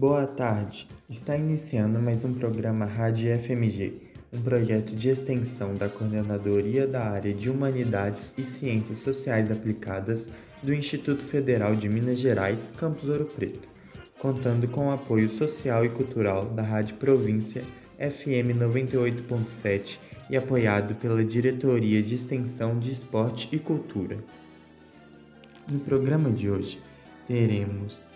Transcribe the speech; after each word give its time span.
Boa 0.00 0.26
tarde. 0.26 0.88
Está 1.10 1.36
iniciando 1.36 1.98
mais 1.98 2.24
um 2.24 2.32
programa 2.32 2.86
Rádio 2.86 3.38
FMG, 3.38 4.00
um 4.32 4.40
projeto 4.40 4.94
de 4.94 5.10
extensão 5.10 5.74
da 5.74 5.90
Coordenadoria 5.90 6.86
da 6.86 7.02
Área 7.02 7.34
de 7.34 7.50
Humanidades 7.50 8.32
e 8.38 8.42
Ciências 8.42 9.00
Sociais 9.00 9.50
Aplicadas 9.50 10.26
do 10.62 10.72
Instituto 10.72 11.22
Federal 11.22 11.76
de 11.76 11.86
Minas 11.86 12.18
Gerais, 12.18 12.72
Campus 12.78 13.10
Ouro 13.10 13.26
Preto, 13.26 13.68
contando 14.18 14.66
com 14.68 14.88
o 14.88 14.90
apoio 14.90 15.28
social 15.28 15.84
e 15.84 15.90
cultural 15.90 16.46
da 16.46 16.62
Rádio 16.62 16.96
Província 16.96 17.62
FM 17.98 18.56
98.7 18.58 19.98
e 20.30 20.36
apoiado 20.38 20.94
pela 20.94 21.22
Diretoria 21.22 22.02
de 22.02 22.14
Extensão 22.14 22.78
de 22.78 22.92
Esporte 22.92 23.50
e 23.52 23.58
Cultura. 23.58 24.16
No 25.70 25.78
programa 25.78 26.30
de 26.30 26.48
hoje, 26.48 26.80
teremos 27.28 28.08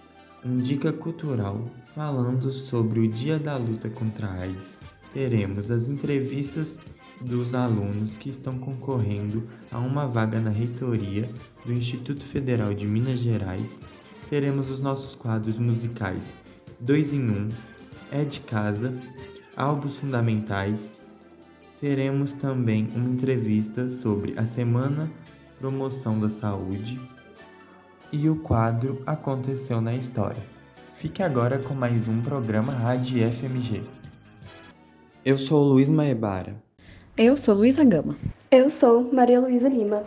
um 0.45 0.59
dica 0.59 0.93
cultural 0.93 1.71
falando 1.95 2.53
sobre 2.53 3.01
o 3.01 3.09
Dia 3.09 3.39
da 3.39 3.57
Luta 3.57 3.89
contra 3.89 4.27
a 4.27 4.41
AIDS. 4.41 4.77
Teremos 5.13 5.71
as 5.71 5.89
entrevistas 5.89 6.79
dos 7.19 7.55
alunos 7.55 8.19
que 8.19 8.29
estão 8.29 8.59
concorrendo 8.59 9.49
a 9.73 9.79
uma 9.79 10.07
vaga 10.07 10.39
na 10.41 10.51
reitoria 10.51 11.31
do 11.65 11.73
Instituto 11.73 12.25
Federal 12.25 12.75
de 12.75 12.85
Minas 12.87 13.21
Gerais. 13.21 13.81
Teremos 14.29 14.71
os 14.71 14.81
nossos 14.81 15.15
quadros 15.15 15.59
musicais 15.59 16.35
2 16.79 17.15
em 17.15 17.31
1, 17.31 17.33
um, 17.33 17.49
É 18.11 18.23
de 18.23 18.41
Casa, 18.41 18.93
Álbuns 19.57 19.97
Fundamentais. 19.97 20.79
Teremos 21.81 22.33
também 22.33 22.91
uma 22.95 23.09
entrevista 23.09 23.89
sobre 23.89 24.39
a 24.39 24.45
Semana 24.45 25.11
Promoção 25.59 26.21
da 26.21 26.29
Saúde 26.29 27.01
e 28.13 28.29
o 28.29 28.37
quadro 28.37 29.03
Aconteceu 29.07 29.81
na 29.81 29.95
História. 29.95 30.43
Fique 30.93 31.23
agora 31.23 31.59
com 31.59 31.75
mais 31.75 32.07
um 32.09 32.23
programa 32.23 32.73
Rádio 32.73 33.31
FMG. 33.33 33.83
Eu 35.25 35.37
sou 35.37 35.63
Luiz 35.63 35.89
Maebara. 35.89 36.55
Eu 37.17 37.37
sou 37.37 37.57
Luísa 37.57 37.85
Gama. 37.85 38.17
Eu 38.51 38.71
sou 38.71 39.13
Maria 39.13 39.41
Luísa 39.41 39.69
Lima. 39.69 40.05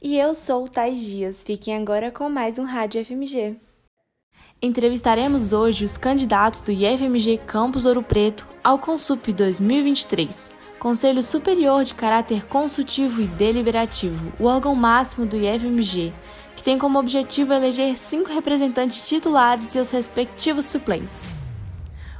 E 0.00 0.18
eu 0.18 0.34
sou 0.34 0.68
Thais 0.68 1.00
Dias. 1.00 1.42
Fiquem 1.42 1.76
agora 1.76 2.10
com 2.10 2.28
mais 2.28 2.58
um 2.58 2.64
Rádio 2.64 3.04
FMG. 3.04 3.56
Entrevistaremos 4.60 5.52
hoje 5.52 5.84
os 5.84 5.96
candidatos 5.96 6.62
do 6.62 6.72
IFMG 6.72 7.38
Campus 7.46 7.84
Ouro 7.84 8.02
Preto 8.02 8.46
ao 8.64 8.78
Consup 8.78 9.32
2023, 9.32 10.50
Conselho 10.78 11.22
Superior 11.22 11.84
de 11.84 11.94
Caráter 11.94 12.46
Consultivo 12.46 13.20
e 13.20 13.26
Deliberativo, 13.26 14.32
o 14.40 14.44
órgão 14.44 14.74
máximo 14.74 15.26
do 15.26 15.36
IFMG, 15.36 16.12
que 16.56 16.62
tem 16.62 16.78
como 16.78 16.98
objetivo 16.98 17.52
eleger 17.52 17.94
cinco 17.96 18.32
representantes 18.32 19.06
titulares 19.06 19.74
e 19.74 19.78
os 19.78 19.90
respectivos 19.90 20.64
suplentes. 20.64 21.34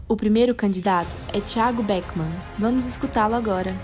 O 0.06 0.14
primeiro 0.14 0.54
candidato 0.54 1.16
é 1.32 1.40
Thiago 1.40 1.82
Beckman. 1.82 2.30
Vamos 2.58 2.86
escutá-lo 2.86 3.34
agora. 3.34 3.74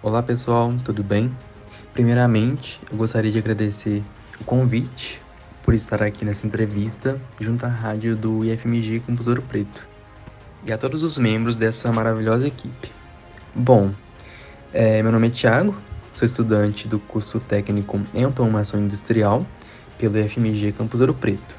Olá 0.00 0.22
pessoal, 0.22 0.72
tudo 0.84 1.02
bem? 1.02 1.36
Primeiramente, 1.92 2.80
eu 2.90 2.96
gostaria 2.96 3.32
de 3.32 3.38
agradecer 3.38 4.02
o 4.40 4.44
convite 4.44 5.20
por 5.62 5.74
estar 5.74 6.02
aqui 6.02 6.24
nessa 6.24 6.46
entrevista 6.46 7.20
junto 7.40 7.66
à 7.66 7.68
rádio 7.68 8.14
do 8.14 8.44
IFMG 8.44 9.00
Campus 9.00 9.26
Ouro 9.26 9.42
Preto 9.42 9.88
e 10.64 10.72
a 10.72 10.78
todos 10.78 11.02
os 11.02 11.18
membros 11.18 11.56
dessa 11.56 11.90
maravilhosa 11.92 12.46
equipe. 12.46 12.92
Bom, 13.52 13.92
é, 14.72 15.02
meu 15.02 15.10
nome 15.10 15.28
é 15.28 15.30
Thiago, 15.30 15.76
sou 16.12 16.24
estudante 16.24 16.86
do 16.86 17.00
curso 17.00 17.40
técnico 17.40 18.00
em 18.14 18.22
automação 18.22 18.80
industrial 18.80 19.44
pelo 19.98 20.16
FMG 20.16 20.72
Campus 20.72 21.00
Ouro 21.00 21.14
Preto. 21.14 21.54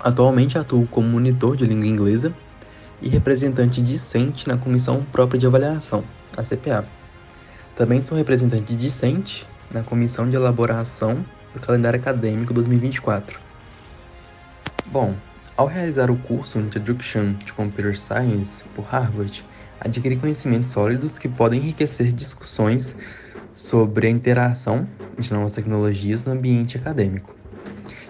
Atualmente 0.00 0.58
atuo 0.58 0.86
como 0.86 1.08
monitor 1.08 1.56
de 1.56 1.66
língua 1.66 1.86
inglesa 1.86 2.32
e 3.02 3.08
representante 3.08 3.80
discente 3.82 4.46
na 4.48 4.56
Comissão 4.56 5.04
Própria 5.12 5.38
de 5.38 5.46
Avaliação, 5.46 6.04
a 6.36 6.42
CPA. 6.42 6.84
Também 7.76 8.02
sou 8.02 8.16
representante 8.16 8.74
discente 8.74 9.46
na 9.72 9.82
Comissão 9.82 10.28
de 10.28 10.36
Elaboração 10.36 11.24
do 11.52 11.60
Calendário 11.60 11.98
Acadêmico 11.98 12.52
2024. 12.52 13.38
Bom, 14.86 15.14
ao 15.56 15.66
realizar 15.66 16.10
o 16.10 16.16
curso 16.16 16.58
Introduction 16.58 17.34
to 17.34 17.54
Computer 17.54 17.98
Science 17.98 18.64
por 18.74 18.84
Harvard, 18.84 19.44
adquirir 19.80 20.18
conhecimentos 20.18 20.70
sólidos 20.70 21.18
que 21.18 21.28
podem 21.28 21.60
enriquecer 21.60 22.12
discussões 22.12 22.96
sobre 23.58 24.06
a 24.06 24.10
interação 24.10 24.86
de 25.18 25.32
novas 25.32 25.50
tecnologias 25.50 26.24
no 26.24 26.30
ambiente 26.30 26.76
acadêmico. 26.76 27.34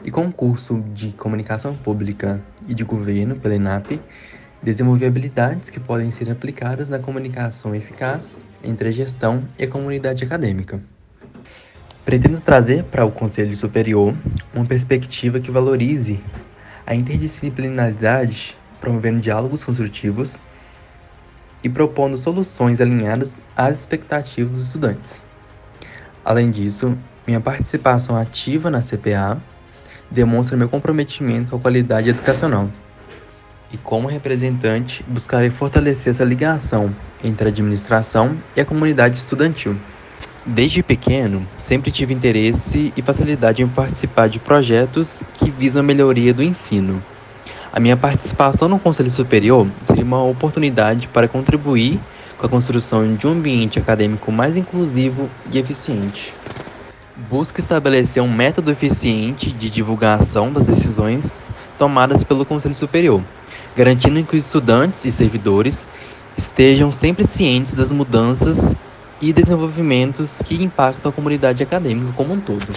E 0.05 0.11
com 0.11 0.27
o 0.27 0.33
curso 0.33 0.85
de 0.93 1.13
Comunicação 1.13 1.75
Pública 1.75 2.39
e 2.69 2.75
de 2.75 2.85
Governo 2.85 3.35
pela 3.35 3.55
ENAP, 3.55 3.99
desenvolver 4.63 5.07
habilidades 5.07 5.71
que 5.71 5.81
podem 5.81 6.11
ser 6.11 6.31
aplicadas 6.31 6.91
na 6.91 6.99
comunicação 6.99 7.75
eficaz 7.75 8.39
entre 8.63 8.89
a 8.89 8.93
gestão 8.93 9.43
e 9.59 9.65
a 9.65 9.69
comunidade 9.69 10.23
acadêmica. 10.23 10.83
Pretendo 12.05 12.43
trazer 12.43 12.85
para 12.85 13.07
o 13.07 13.11
Conselho 13.11 13.57
Superior 13.57 14.15
uma 14.53 14.67
perspectiva 14.67 15.41
que 15.41 15.51
valorize 15.51 16.21
a 16.87 16.95
interdisciplinaridade, 16.95 18.55
promovendo 18.83 19.21
diálogos 19.21 19.65
construtivos 19.65 20.39
e 21.65 21.71
propondo 21.71 22.19
soluções 22.19 22.83
alinhadas 22.83 23.41
às 23.57 23.81
expectativas 23.81 24.53
dos 24.53 24.67
estudantes. 24.67 25.27
Além 26.29 26.51
disso, 26.51 26.95
minha 27.27 27.41
participação 27.41 28.15
ativa 28.15 28.71
na 28.71 28.81
CPA 28.81 29.39
demonstra 30.11 30.59
meu 30.59 30.69
comprometimento 30.69 31.49
com 31.49 31.57
a 31.57 31.59
qualidade 31.59 32.11
educacional. 32.11 32.69
E 33.73 33.79
como 33.79 34.09
representante, 34.09 35.03
buscarei 35.09 35.49
fortalecer 35.49 36.11
essa 36.11 36.25
ligação 36.25 36.95
entre 37.25 37.49
a 37.49 37.51
administração 37.51 38.37
e 38.55 38.61
a 38.61 38.65
comunidade 38.67 39.17
estudantil. 39.17 39.75
Desde 40.45 40.83
pequeno, 40.83 41.49
sempre 41.57 41.91
tive 41.91 42.13
interesse 42.13 42.93
e 42.95 43.01
facilidade 43.01 43.63
em 43.63 43.67
participar 43.67 44.29
de 44.29 44.39
projetos 44.39 45.23
que 45.33 45.51
visam 45.51 45.81
a 45.81 45.83
melhoria 45.83 46.35
do 46.35 46.43
ensino, 46.43 47.03
a 47.73 47.81
minha 47.81 47.97
participação 47.97 48.69
no 48.69 48.79
Conselho 48.79 49.11
Superior 49.11 49.67
seria 49.83 50.05
uma 50.05 50.23
oportunidade 50.23 51.07
para 51.09 51.29
contribuir 51.29 52.01
com 52.39 52.47
a 52.47 52.49
construção 52.49 53.17
de 53.17 53.27
um 53.27 53.33
ambiente 53.33 53.79
acadêmico 53.81 54.31
mais 54.31 54.57
inclusivo 54.57 55.29
e 55.53 55.59
eficiente. 55.59 56.33
Busco 57.29 57.59
estabelecer 57.59 58.23
um 58.23 58.33
método 58.33 58.71
eficiente 58.71 59.51
de 59.51 59.69
divulgação 59.69 60.53
das 60.53 60.69
decisões 60.69 61.51
tomadas 61.77 62.23
pelo 62.23 62.47
Conselho 62.47 62.75
Superior, 62.75 63.21
garantindo 63.77 64.23
que 64.23 64.37
os 64.37 64.47
estudantes 64.47 65.05
e 65.05 65.11
servidores 65.11 65.89
estejam 66.37 66.93
sempre 66.93 67.27
cientes 67.27 67.75
das 67.75 67.91
mudanças 67.91 68.77
e 69.21 69.33
desenvolvimentos 69.33 70.41
que 70.43 70.63
impactam 70.63 71.11
a 71.11 71.13
comunidade 71.13 71.61
acadêmica 71.61 72.13
como 72.13 72.35
um 72.35 72.41
todo. 72.41 72.69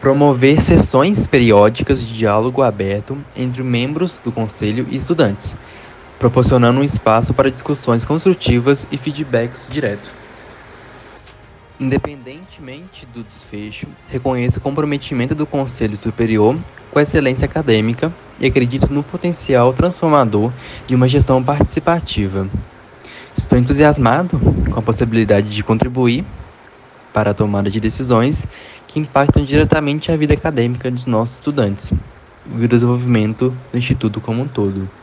Promover 0.00 0.62
sessões 0.62 1.26
periódicas 1.26 2.02
de 2.02 2.12
diálogo 2.12 2.62
aberto 2.62 3.18
entre 3.36 3.62
membros 3.62 4.22
do 4.22 4.32
conselho 4.32 4.86
e 4.90 4.96
estudantes, 4.96 5.54
proporcionando 6.22 6.78
um 6.78 6.84
espaço 6.84 7.34
para 7.34 7.50
discussões 7.50 8.04
construtivas 8.04 8.86
e 8.92 8.96
feedbacks 8.96 9.66
direto. 9.68 10.12
Independentemente 11.80 13.04
do 13.06 13.24
desfecho, 13.24 13.88
reconheço 14.06 14.58
o 14.58 14.60
comprometimento 14.60 15.34
do 15.34 15.44
Conselho 15.44 15.96
Superior 15.96 16.56
com 16.92 16.98
a 17.00 17.02
excelência 17.02 17.46
acadêmica 17.46 18.14
e 18.38 18.46
acredito 18.46 18.86
no 18.92 19.02
potencial 19.02 19.72
transformador 19.72 20.52
de 20.86 20.94
uma 20.94 21.08
gestão 21.08 21.42
participativa. 21.42 22.46
Estou 23.36 23.58
entusiasmado 23.58 24.38
com 24.70 24.78
a 24.78 24.82
possibilidade 24.82 25.50
de 25.50 25.64
contribuir 25.64 26.24
para 27.12 27.32
a 27.32 27.34
tomada 27.34 27.68
de 27.68 27.80
decisões 27.80 28.46
que 28.86 29.00
impactam 29.00 29.42
diretamente 29.42 30.12
a 30.12 30.16
vida 30.16 30.34
acadêmica 30.34 30.88
dos 30.88 31.04
nossos 31.04 31.34
estudantes 31.34 31.92
e 32.46 32.64
o 32.64 32.68
desenvolvimento 32.68 33.52
do 33.72 33.76
Instituto 33.76 34.20
como 34.20 34.42
um 34.42 34.46
todo. 34.46 35.01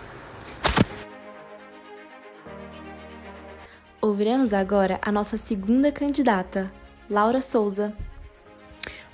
Ouviremos 4.01 4.53
agora 4.53 4.97
a 5.01 5.11
nossa 5.11 5.35
segunda 5.35 5.91
candidata, 5.91 6.71
Laura 7.09 7.41
Souza. 7.41 7.93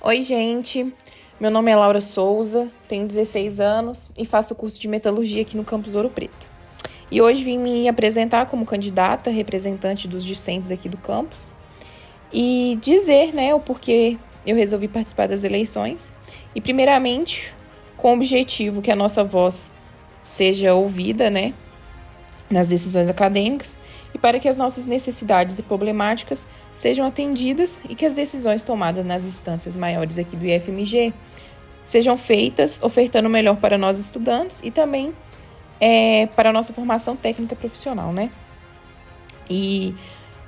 Oi, 0.00 0.22
gente. 0.22 0.94
Meu 1.40 1.50
nome 1.50 1.72
é 1.72 1.76
Laura 1.76 2.00
Souza, 2.00 2.70
tenho 2.86 3.04
16 3.04 3.58
anos 3.58 4.12
e 4.16 4.24
faço 4.24 4.54
o 4.54 4.56
curso 4.56 4.80
de 4.80 4.86
metalurgia 4.86 5.42
aqui 5.42 5.56
no 5.56 5.64
campus 5.64 5.96
Ouro 5.96 6.08
Preto. 6.08 6.46
E 7.10 7.20
hoje 7.20 7.42
vim 7.42 7.58
me 7.58 7.88
apresentar 7.88 8.46
como 8.46 8.64
candidata 8.64 9.28
representante 9.28 10.06
dos 10.06 10.24
discentes 10.24 10.70
aqui 10.70 10.88
do 10.88 10.96
campus 10.96 11.50
e 12.32 12.78
dizer, 12.80 13.34
né, 13.34 13.52
o 13.52 13.58
porquê 13.58 14.16
eu 14.46 14.54
resolvi 14.54 14.86
participar 14.86 15.26
das 15.26 15.42
eleições. 15.42 16.12
E 16.54 16.60
primeiramente, 16.60 17.52
com 17.96 18.12
o 18.12 18.14
objetivo 18.14 18.80
que 18.80 18.92
a 18.92 18.96
nossa 18.96 19.24
voz 19.24 19.72
seja 20.22 20.74
ouvida, 20.74 21.28
né, 21.28 21.54
nas 22.48 22.68
decisões 22.68 23.08
acadêmicas 23.08 23.76
e 24.16 24.18
para 24.18 24.40
que 24.40 24.48
as 24.48 24.56
nossas 24.56 24.86
necessidades 24.86 25.58
e 25.58 25.62
problemáticas 25.62 26.48
sejam 26.74 27.06
atendidas 27.06 27.84
e 27.86 27.94
que 27.94 28.06
as 28.06 28.14
decisões 28.14 28.64
tomadas 28.64 29.04
nas 29.04 29.26
instâncias 29.26 29.76
maiores 29.76 30.18
aqui 30.18 30.34
do 30.34 30.46
IFMG 30.46 31.12
sejam 31.84 32.16
feitas 32.16 32.82
ofertando 32.82 33.28
o 33.28 33.30
melhor 33.30 33.56
para 33.56 33.76
nós 33.76 33.98
estudantes 33.98 34.62
e 34.64 34.70
também 34.70 35.12
é, 35.78 36.28
para 36.34 36.48
a 36.48 36.52
nossa 36.52 36.72
formação 36.72 37.14
técnica 37.14 37.54
profissional, 37.54 38.10
né? 38.10 38.30
E 39.50 39.94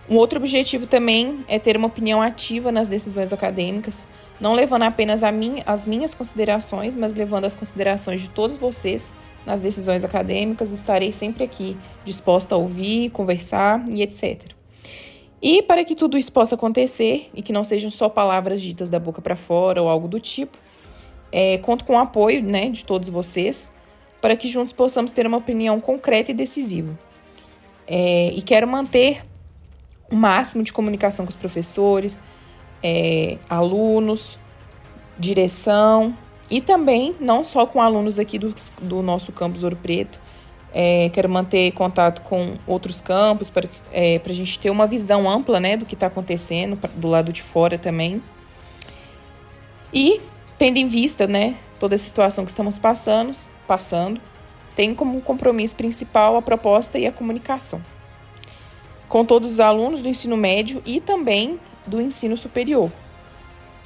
um 0.08 0.16
outro 0.16 0.38
objetivo 0.38 0.86
também 0.86 1.44
é 1.46 1.58
ter 1.58 1.76
uma 1.76 1.88
opinião 1.88 2.22
ativa 2.22 2.72
nas 2.72 2.88
decisões 2.88 3.34
acadêmicas, 3.34 4.08
não 4.40 4.54
levando 4.54 4.84
apenas 4.84 5.22
a 5.22 5.30
as 5.66 5.84
minhas 5.84 6.14
considerações, 6.14 6.96
mas 6.96 7.12
levando 7.12 7.44
as 7.44 7.54
considerações 7.54 8.22
de 8.22 8.30
todos 8.30 8.56
vocês 8.56 9.12
nas 9.48 9.60
decisões 9.60 10.04
acadêmicas. 10.04 10.70
Estarei 10.70 11.10
sempre 11.10 11.42
aqui 11.42 11.74
disposta 12.04 12.54
a 12.54 12.58
ouvir, 12.58 13.10
conversar 13.10 13.82
e 13.88 14.02
etc. 14.02 14.52
E 15.40 15.62
para 15.62 15.84
que 15.84 15.94
tudo 15.94 16.18
isso 16.18 16.30
possa 16.30 16.54
acontecer 16.54 17.30
e 17.34 17.40
que 17.40 17.52
não 17.52 17.64
sejam 17.64 17.90
só 17.90 18.10
palavras 18.10 18.60
ditas 18.60 18.90
da 18.90 19.00
boca 19.00 19.22
para 19.22 19.36
fora 19.36 19.80
ou 19.80 19.88
algo 19.88 20.06
do 20.06 20.20
tipo, 20.20 20.58
é, 21.32 21.56
conto 21.58 21.84
com 21.86 21.94
o 21.94 21.98
apoio 21.98 22.42
né, 22.42 22.68
de 22.68 22.84
todos 22.84 23.08
vocês 23.08 23.72
para 24.20 24.36
que 24.36 24.48
juntos 24.48 24.74
possamos 24.74 25.12
ter 25.12 25.26
uma 25.26 25.38
opinião 25.38 25.80
concreta 25.80 26.30
e 26.30 26.34
decisiva. 26.34 26.98
É, 27.86 28.30
e 28.34 28.42
quero 28.42 28.66
manter 28.66 29.24
o 30.10 30.16
máximo 30.16 30.62
de 30.62 30.72
comunicação 30.72 31.24
com 31.24 31.30
os 31.30 31.36
professores, 31.36 32.20
é, 32.82 33.38
alunos, 33.48 34.38
direção 35.18 36.14
e 36.50 36.60
também 36.60 37.14
não 37.20 37.42
só 37.42 37.66
com 37.66 37.80
alunos 37.80 38.18
aqui 38.18 38.38
do, 38.38 38.54
do 38.82 39.02
nosso 39.02 39.32
campus 39.32 39.62
Ouro 39.62 39.76
Preto. 39.76 40.20
É, 40.72 41.08
quero 41.10 41.28
manter 41.28 41.72
contato 41.72 42.20
com 42.22 42.56
outros 42.66 43.00
campos 43.00 43.48
para 43.48 43.68
é, 43.90 44.20
a 44.22 44.32
gente 44.32 44.58
ter 44.58 44.70
uma 44.70 44.86
visão 44.86 45.28
ampla 45.28 45.58
né, 45.58 45.76
do 45.76 45.86
que 45.86 45.94
está 45.94 46.06
acontecendo 46.08 46.78
do 46.94 47.08
lado 47.08 47.32
de 47.32 47.42
fora 47.42 47.78
também. 47.78 48.22
E, 49.92 50.20
tendo 50.58 50.76
em 50.76 50.86
vista 50.86 51.26
né, 51.26 51.56
toda 51.78 51.94
a 51.94 51.98
situação 51.98 52.44
que 52.44 52.50
estamos 52.50 52.78
passando, 52.78 53.34
passando, 53.66 54.20
tem 54.76 54.94
como 54.94 55.20
compromisso 55.22 55.74
principal 55.74 56.36
a 56.36 56.42
proposta 56.42 56.98
e 56.98 57.06
a 57.06 57.12
comunicação 57.12 57.80
com 59.08 59.24
todos 59.24 59.52
os 59.52 59.60
alunos 59.60 60.02
do 60.02 60.08
ensino 60.08 60.36
médio 60.36 60.82
e 60.84 61.00
também 61.00 61.58
do 61.86 62.00
ensino 62.00 62.36
superior, 62.36 62.92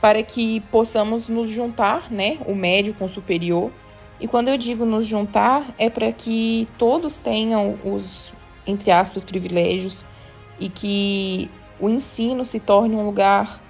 para 0.02 0.20
que 0.25 0.58
possamos 0.62 1.28
nos 1.28 1.49
juntar, 1.49 2.10
né, 2.10 2.38
o 2.44 2.56
médio 2.56 2.93
com 2.93 3.04
o 3.04 3.08
superior. 3.08 3.70
E 4.19 4.26
quando 4.26 4.49
eu 4.49 4.58
digo 4.58 4.84
nos 4.84 5.06
juntar, 5.06 5.72
é 5.78 5.88
para 5.88 6.10
que 6.10 6.66
todos 6.76 7.19
tenham 7.19 7.78
os, 7.84 8.34
entre 8.66 8.90
aspas, 8.90 9.22
privilégios 9.22 10.04
e 10.58 10.69
que 10.69 11.49
o 11.78 11.88
ensino 11.88 12.44
se 12.44 12.58
torne 12.58 12.96
um 12.96 13.06
lugar 13.06 13.62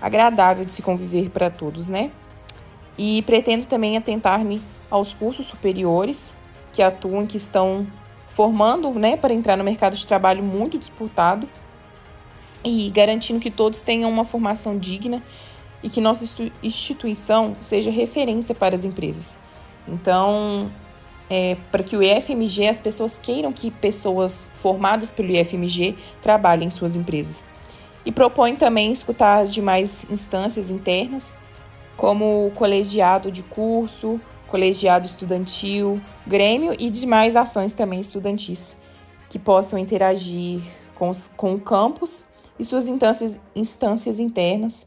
agradável 0.00 0.64
de 0.64 0.72
se 0.72 0.80
conviver 0.80 1.28
para 1.28 1.50
todos, 1.50 1.86
né? 1.86 2.10
E 2.96 3.20
pretendo 3.22 3.66
também 3.66 3.98
atentar-me 3.98 4.62
aos 4.90 5.12
cursos 5.12 5.46
superiores 5.46 6.34
que 6.72 6.82
atuam, 6.82 7.26
que 7.26 7.36
estão 7.36 7.86
formando, 8.28 8.90
né, 8.90 9.18
para 9.18 9.34
entrar 9.34 9.54
no 9.54 9.62
mercado 9.62 9.94
de 9.94 10.06
trabalho 10.06 10.42
muito 10.42 10.78
disputado 10.78 11.46
e 12.64 12.88
garantindo 12.88 13.38
que 13.38 13.50
todos 13.50 13.82
tenham 13.82 14.10
uma 14.10 14.24
formação 14.24 14.78
digna 14.78 15.22
e 15.84 15.90
que 15.90 16.00
nossa 16.00 16.24
instituição 16.62 17.54
seja 17.60 17.90
referência 17.90 18.54
para 18.54 18.74
as 18.74 18.86
empresas. 18.86 19.38
Então, 19.86 20.72
é, 21.28 21.58
para 21.70 21.82
que 21.82 21.94
o 21.94 22.02
IFMG, 22.02 22.68
as 22.68 22.80
pessoas 22.80 23.18
queiram 23.18 23.52
que 23.52 23.70
pessoas 23.70 24.50
formadas 24.54 25.12
pelo 25.12 25.30
IFMG 25.30 25.94
trabalhem 26.22 26.68
em 26.68 26.70
suas 26.70 26.96
empresas. 26.96 27.44
E 28.02 28.10
propõe 28.10 28.56
também 28.56 28.90
escutar 28.90 29.40
as 29.40 29.52
demais 29.52 30.06
instâncias 30.10 30.70
internas, 30.70 31.36
como 31.98 32.46
o 32.46 32.50
colegiado 32.52 33.30
de 33.30 33.42
curso, 33.42 34.18
colegiado 34.48 35.04
estudantil, 35.04 36.00
grêmio 36.26 36.74
e 36.78 36.88
demais 36.88 37.36
ações 37.36 37.74
também 37.74 38.00
estudantis 38.00 38.74
que 39.28 39.38
possam 39.38 39.78
interagir 39.78 40.62
com, 40.94 41.10
os, 41.10 41.28
com 41.28 41.54
o 41.54 41.60
campus 41.60 42.26
e 42.58 42.64
suas 42.64 42.88
instâncias, 42.88 43.40
instâncias 43.54 44.18
internas 44.18 44.86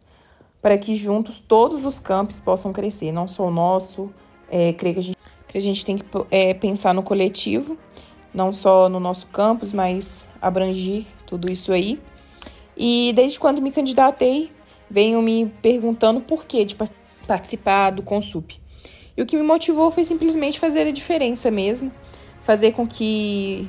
para 0.61 0.77
que 0.77 0.95
juntos 0.95 1.39
todos 1.39 1.85
os 1.85 1.99
campos 1.99 2.39
possam 2.39 2.73
crescer, 2.73 3.11
não 3.11 3.27
só 3.27 3.47
o 3.47 3.51
nosso. 3.51 4.11
É, 4.49 4.73
creio 4.73 4.95
que 4.95 4.99
a 4.99 5.03
gente, 5.03 5.17
que 5.47 5.57
a 5.57 5.61
gente 5.61 5.85
tem 5.85 5.97
que 5.97 6.05
é, 6.31 6.53
pensar 6.53 6.93
no 6.93 7.03
coletivo, 7.03 7.77
não 8.33 8.51
só 8.51 8.89
no 8.89 8.99
nosso 8.99 9.27
campus, 9.27 9.73
mas 9.73 10.29
abrangir 10.41 11.05
tudo 11.25 11.51
isso 11.51 11.71
aí. 11.71 11.99
E 12.75 13.11
desde 13.13 13.39
quando 13.39 13.61
me 13.61 13.71
candidatei, 13.71 14.51
venho 14.89 15.21
me 15.21 15.47
perguntando 15.61 16.21
por 16.21 16.45
que 16.45 16.63
de 16.63 16.75
participar 17.27 17.91
do 17.91 18.01
Consup. 18.01 18.59
E 19.15 19.21
o 19.21 19.25
que 19.25 19.35
me 19.35 19.43
motivou 19.43 19.89
foi 19.89 20.03
simplesmente 20.03 20.59
fazer 20.59 20.87
a 20.87 20.91
diferença 20.91 21.49
mesmo, 21.49 21.91
fazer 22.43 22.71
com 22.73 22.87
que 22.87 23.67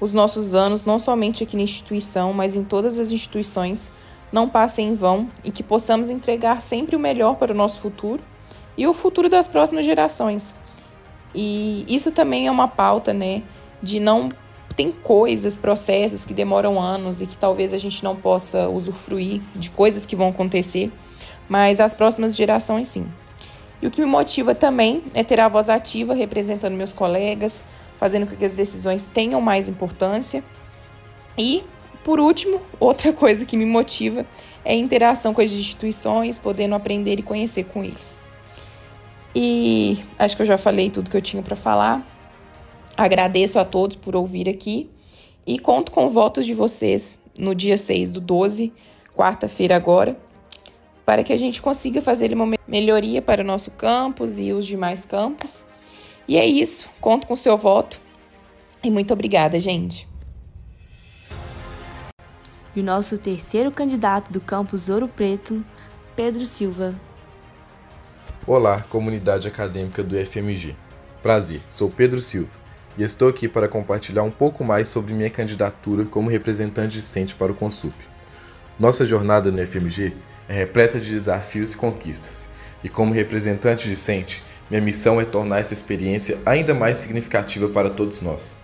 os 0.00 0.12
nossos 0.12 0.54
anos, 0.54 0.84
não 0.84 0.98
somente 0.98 1.42
aqui 1.42 1.56
na 1.56 1.62
instituição, 1.62 2.32
mas 2.32 2.54
em 2.54 2.62
todas 2.62 2.98
as 2.98 3.10
instituições, 3.10 3.90
não 4.34 4.48
passem 4.48 4.88
em 4.88 4.94
vão 4.96 5.28
e 5.44 5.52
que 5.52 5.62
possamos 5.62 6.10
entregar 6.10 6.60
sempre 6.60 6.96
o 6.96 6.98
melhor 6.98 7.36
para 7.36 7.52
o 7.52 7.56
nosso 7.56 7.78
futuro 7.78 8.20
e 8.76 8.84
o 8.84 8.92
futuro 8.92 9.28
das 9.28 9.46
próximas 9.46 9.84
gerações. 9.84 10.56
E 11.32 11.84
isso 11.88 12.10
também 12.10 12.48
é 12.48 12.50
uma 12.50 12.66
pauta, 12.66 13.14
né, 13.14 13.44
de 13.80 14.00
não 14.00 14.28
tem 14.74 14.90
coisas, 14.90 15.56
processos 15.56 16.24
que 16.24 16.34
demoram 16.34 16.80
anos 16.80 17.22
e 17.22 17.28
que 17.28 17.38
talvez 17.38 17.72
a 17.72 17.78
gente 17.78 18.02
não 18.02 18.16
possa 18.16 18.68
usufruir 18.68 19.40
de 19.54 19.70
coisas 19.70 20.04
que 20.04 20.16
vão 20.16 20.30
acontecer, 20.30 20.90
mas 21.48 21.78
as 21.78 21.94
próximas 21.94 22.34
gerações 22.34 22.88
sim. 22.88 23.04
E 23.80 23.86
o 23.86 23.90
que 23.90 24.00
me 24.00 24.06
motiva 24.06 24.52
também 24.52 25.04
é 25.14 25.22
ter 25.22 25.38
a 25.38 25.46
voz 25.46 25.68
ativa 25.68 26.12
representando 26.12 26.74
meus 26.74 26.92
colegas, 26.92 27.62
fazendo 27.96 28.26
com 28.26 28.34
que 28.34 28.44
as 28.44 28.52
decisões 28.52 29.06
tenham 29.06 29.40
mais 29.40 29.68
importância. 29.68 30.42
E, 31.38 31.62
por 32.04 32.20
último, 32.20 32.60
outra 32.78 33.12
coisa 33.12 33.46
que 33.46 33.56
me 33.56 33.64
motiva 33.64 34.26
é 34.62 34.72
a 34.72 34.76
interação 34.76 35.32
com 35.32 35.40
as 35.40 35.50
instituições, 35.50 36.38
podendo 36.38 36.74
aprender 36.74 37.18
e 37.18 37.22
conhecer 37.22 37.64
com 37.64 37.82
eles. 37.82 38.20
E 39.34 39.98
acho 40.18 40.36
que 40.36 40.42
eu 40.42 40.46
já 40.46 40.58
falei 40.58 40.90
tudo 40.90 41.10
que 41.10 41.16
eu 41.16 41.22
tinha 41.22 41.42
para 41.42 41.56
falar. 41.56 42.06
Agradeço 42.96 43.58
a 43.58 43.64
todos 43.64 43.96
por 43.96 44.14
ouvir 44.14 44.48
aqui 44.48 44.88
e 45.46 45.58
conto 45.58 45.90
com 45.90 46.08
votos 46.08 46.46
de 46.46 46.54
vocês 46.54 47.18
no 47.38 47.54
dia 47.54 47.76
6 47.76 48.12
do 48.12 48.20
12, 48.20 48.72
quarta-feira 49.16 49.74
agora, 49.74 50.16
para 51.04 51.24
que 51.24 51.32
a 51.32 51.36
gente 51.36 51.60
consiga 51.60 52.00
fazer 52.00 52.32
uma 52.32 52.56
melhoria 52.68 53.20
para 53.20 53.42
o 53.42 53.46
nosso 53.46 53.70
campus 53.72 54.38
e 54.38 54.52
os 54.52 54.66
demais 54.66 55.04
campos. 55.04 55.64
E 56.28 56.36
é 56.36 56.46
isso, 56.46 56.88
conto 57.00 57.26
com 57.26 57.34
o 57.34 57.36
seu 57.36 57.56
voto 57.56 58.00
e 58.82 58.90
muito 58.90 59.12
obrigada, 59.12 59.58
gente. 59.58 60.13
E 62.76 62.80
o 62.80 62.82
nosso 62.82 63.16
terceiro 63.18 63.70
candidato 63.70 64.32
do 64.32 64.40
campus 64.40 64.88
Ouro 64.88 65.06
Preto, 65.06 65.64
Pedro 66.16 66.44
Silva. 66.44 66.92
Olá, 68.44 68.82
comunidade 68.82 69.46
acadêmica 69.46 70.02
do 70.02 70.16
FMG. 70.16 70.74
Prazer, 71.22 71.60
sou 71.68 71.88
Pedro 71.88 72.20
Silva 72.20 72.58
e 72.98 73.04
estou 73.04 73.28
aqui 73.28 73.46
para 73.46 73.68
compartilhar 73.68 74.24
um 74.24 74.30
pouco 74.30 74.64
mais 74.64 74.88
sobre 74.88 75.14
minha 75.14 75.30
candidatura 75.30 76.04
como 76.04 76.28
representante 76.28 76.96
discente 76.96 77.36
para 77.36 77.52
o 77.52 77.54
Consup. 77.54 77.94
Nossa 78.76 79.06
jornada 79.06 79.52
no 79.52 79.64
FMG 79.64 80.12
é 80.48 80.54
repleta 80.54 80.98
de 80.98 81.10
desafios 81.10 81.74
e 81.74 81.76
conquistas, 81.76 82.50
e 82.82 82.88
como 82.88 83.14
representante 83.14 83.88
discente, 83.88 84.42
minha 84.68 84.82
missão 84.82 85.20
é 85.20 85.24
tornar 85.24 85.60
essa 85.60 85.72
experiência 85.72 86.40
ainda 86.44 86.74
mais 86.74 86.98
significativa 86.98 87.68
para 87.68 87.88
todos 87.88 88.20
nós. 88.20 88.58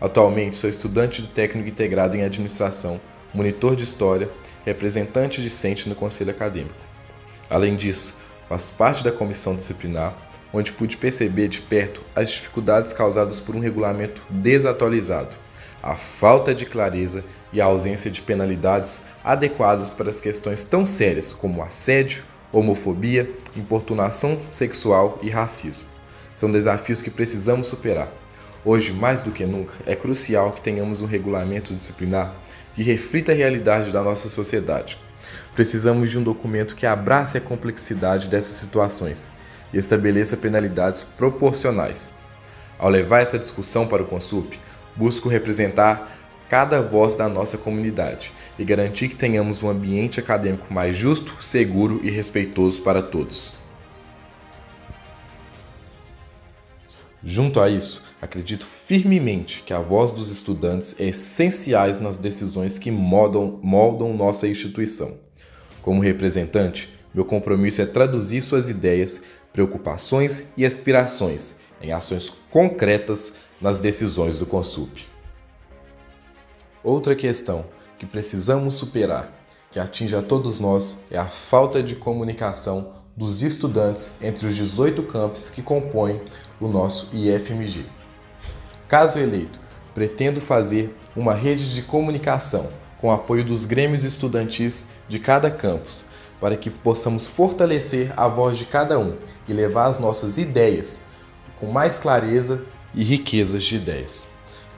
Atualmente 0.00 0.56
sou 0.56 0.68
estudante 0.68 1.22
do 1.22 1.28
técnico 1.28 1.68
integrado 1.68 2.16
em 2.16 2.24
administração, 2.24 3.00
monitor 3.32 3.76
de 3.76 3.84
história, 3.84 4.30
representante 4.64 5.42
discente 5.42 5.88
no 5.88 5.94
conselho 5.94 6.30
acadêmico. 6.30 6.74
Além 7.48 7.76
disso, 7.76 8.14
faço 8.48 8.72
parte 8.72 9.02
da 9.02 9.12
comissão 9.12 9.56
disciplinar, 9.56 10.14
onde 10.52 10.72
pude 10.72 10.96
perceber 10.96 11.48
de 11.48 11.60
perto 11.60 12.02
as 12.14 12.30
dificuldades 12.30 12.92
causadas 12.92 13.40
por 13.40 13.56
um 13.56 13.60
regulamento 13.60 14.22
desatualizado 14.28 15.36
a 15.82 15.96
falta 15.96 16.54
de 16.54 16.64
clareza 16.64 17.24
e 17.52 17.60
a 17.60 17.64
ausência 17.64 18.10
de 18.10 18.22
penalidades 18.22 19.04
adequadas 19.24 19.92
para 19.92 20.08
as 20.08 20.20
questões 20.20 20.62
tão 20.62 20.86
sérias 20.86 21.32
como 21.32 21.62
assédio, 21.62 22.22
homofobia, 22.52 23.28
importunação 23.56 24.40
sexual 24.48 25.18
e 25.22 25.28
racismo. 25.28 25.88
São 26.34 26.50
desafios 26.50 27.02
que 27.02 27.10
precisamos 27.10 27.66
superar. 27.66 28.12
Hoje, 28.64 28.92
mais 28.92 29.24
do 29.24 29.32
que 29.32 29.44
nunca, 29.44 29.74
é 29.84 29.96
crucial 29.96 30.52
que 30.52 30.60
tenhamos 30.60 31.00
um 31.00 31.06
regulamento 31.06 31.74
disciplinar 31.74 32.32
que 32.74 32.82
reflita 32.82 33.32
a 33.32 33.34
realidade 33.34 33.90
da 33.92 34.02
nossa 34.02 34.28
sociedade. 34.28 34.98
Precisamos 35.54 36.10
de 36.10 36.18
um 36.18 36.22
documento 36.22 36.74
que 36.74 36.86
abrace 36.86 37.38
a 37.38 37.40
complexidade 37.40 38.28
dessas 38.28 38.58
situações 38.58 39.32
e 39.72 39.78
estabeleça 39.78 40.36
penalidades 40.36 41.02
proporcionais. 41.02 42.14
Ao 42.78 42.88
levar 42.88 43.20
essa 43.20 43.38
discussão 43.38 43.86
para 43.86 44.02
o 44.02 44.06
Consup, 44.06 44.58
busco 44.96 45.28
representar 45.28 46.10
cada 46.48 46.82
voz 46.82 47.14
da 47.14 47.28
nossa 47.28 47.56
comunidade 47.56 48.32
e 48.58 48.64
garantir 48.64 49.08
que 49.08 49.14
tenhamos 49.14 49.62
um 49.62 49.70
ambiente 49.70 50.20
acadêmico 50.20 50.72
mais 50.72 50.94
justo, 50.94 51.42
seguro 51.42 52.00
e 52.02 52.10
respeitoso 52.10 52.82
para 52.82 53.00
todos. 53.00 53.54
Junto 57.24 57.60
a 57.60 57.70
isso, 57.70 58.02
acredito 58.22 58.64
firmemente 58.64 59.64
que 59.66 59.74
a 59.74 59.80
voz 59.80 60.12
dos 60.12 60.30
estudantes 60.30 60.94
é 61.00 61.08
essencial 61.08 61.88
nas 62.00 62.18
decisões 62.18 62.78
que 62.78 62.88
moldam, 62.88 63.58
moldam 63.60 64.14
nossa 64.14 64.46
instituição. 64.46 65.18
Como 65.82 66.00
representante, 66.00 66.88
meu 67.12 67.24
compromisso 67.24 67.82
é 67.82 67.86
traduzir 67.86 68.40
suas 68.40 68.68
ideias, 68.68 69.22
preocupações 69.52 70.52
e 70.56 70.64
aspirações 70.64 71.56
em 71.82 71.90
ações 71.90 72.32
concretas 72.48 73.34
nas 73.60 73.80
decisões 73.80 74.38
do 74.38 74.46
Consup. 74.46 75.04
Outra 76.84 77.16
questão 77.16 77.66
que 77.98 78.06
precisamos 78.06 78.74
superar, 78.74 79.32
que 79.68 79.80
atinge 79.80 80.14
a 80.14 80.22
todos 80.22 80.60
nós, 80.60 81.00
é 81.10 81.18
a 81.18 81.26
falta 81.26 81.82
de 81.82 81.96
comunicação 81.96 82.92
dos 83.16 83.42
estudantes 83.42 84.22
entre 84.22 84.46
os 84.46 84.54
18 84.54 85.02
campos 85.02 85.50
que 85.50 85.60
compõem 85.60 86.20
o 86.60 86.68
nosso 86.68 87.10
IFMG. 87.12 88.01
Caso 88.92 89.18
eleito, 89.18 89.58
pretendo 89.94 90.38
fazer 90.38 90.94
uma 91.16 91.32
rede 91.32 91.74
de 91.74 91.80
comunicação 91.80 92.68
com 93.00 93.08
o 93.08 93.10
apoio 93.10 93.42
dos 93.42 93.64
grêmios 93.64 94.04
estudantis 94.04 94.88
de 95.08 95.18
cada 95.18 95.50
campus, 95.50 96.04
para 96.38 96.58
que 96.58 96.68
possamos 96.68 97.26
fortalecer 97.26 98.12
a 98.18 98.28
voz 98.28 98.58
de 98.58 98.66
cada 98.66 98.98
um 98.98 99.16
e 99.48 99.52
levar 99.54 99.86
as 99.86 99.98
nossas 99.98 100.36
ideias 100.36 101.04
com 101.58 101.68
mais 101.68 101.98
clareza 101.98 102.66
e 102.94 103.02
riquezas 103.02 103.62
de 103.62 103.76
ideias. 103.76 104.28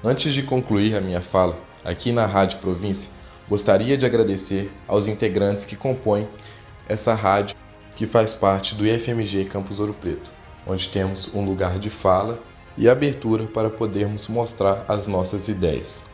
Antes 0.04 0.33
de 0.33 0.44
concluir 0.44 0.94
a 0.94 1.00
minha 1.00 1.21
fala, 1.21 1.59
aqui 1.85 2.12
na 2.12 2.25
Rádio 2.25 2.61
Província, 2.61 3.11
gostaria 3.49 3.97
de 3.97 4.06
agradecer 4.06 4.73
aos 4.87 5.09
integrantes 5.09 5.64
que 5.64 5.75
compõem 5.75 6.28
essa 6.88 7.14
rádio 7.14 7.56
que 7.97 8.06
faz 8.06 8.37
parte 8.37 8.76
do 8.76 8.87
IFMG 8.87 9.47
Campus 9.47 9.80
Ouro 9.80 9.92
Preto, 9.92 10.33
onde 10.64 10.88
temos 10.88 11.35
um 11.35 11.44
lugar 11.44 11.80
de 11.80 11.90
fala 11.90 12.40
e 12.76 12.88
abertura 12.88 13.47
para 13.47 13.71
podermos 13.71 14.28
mostrar 14.28 14.85
as 14.88 15.07
nossas 15.07 15.49
ideias. 15.49 16.04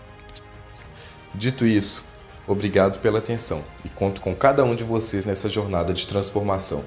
Dito 1.34 1.66
isso, 1.66 2.08
obrigado 2.46 2.98
pela 3.00 3.18
atenção 3.18 3.64
e 3.84 3.88
conto 3.88 4.20
com 4.20 4.34
cada 4.34 4.64
um 4.64 4.74
de 4.74 4.84
vocês 4.84 5.24
nessa 5.24 5.48
jornada 5.48 5.92
de 5.92 6.06
transformação. 6.06 6.84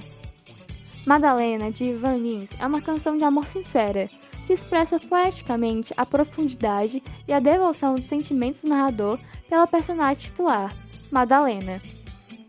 Madalena, 1.06 1.72
de 1.72 1.84
Ivan 1.84 2.16
Lins, 2.16 2.50
é 2.60 2.66
uma 2.66 2.82
canção 2.82 3.16
de 3.16 3.24
amor 3.24 3.48
sincera, 3.48 4.10
que 4.48 4.54
expressa 4.54 5.00
poeticamente 5.00 5.94
a 5.96 6.04
profundidade 6.04 7.04
e 7.28 7.32
a 7.32 7.40
devoção 7.40 7.94
dos 7.94 8.06
sentimentos 8.06 8.64
do 8.64 8.70
narrador 8.70 9.20
pela 9.48 9.68
personagem 9.68 10.24
titular, 10.24 10.76
Madalena. 11.12 11.80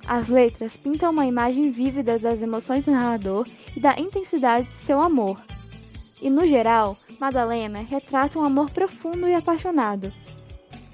As 0.07 0.31
letras 0.31 0.79
pintam 0.79 1.13
uma 1.13 1.27
imagem 1.27 1.71
vívida 1.71 2.19
das 2.19 2.41
emoções 2.41 2.87
do 2.87 2.93
narrador 2.93 3.47
e 3.77 3.81
da 3.81 4.01
intensidade 4.01 4.67
de 4.69 4.77
seu 4.77 5.03
amor. 5.03 5.39
E, 6.23 6.31
no 6.31 6.47
geral, 6.47 6.97
Madalena 7.21 7.81
retrata 7.81 8.39
um 8.39 8.45
amor 8.45 8.71
profundo 8.71 9.29
e 9.29 9.35
apaixonado, 9.35 10.11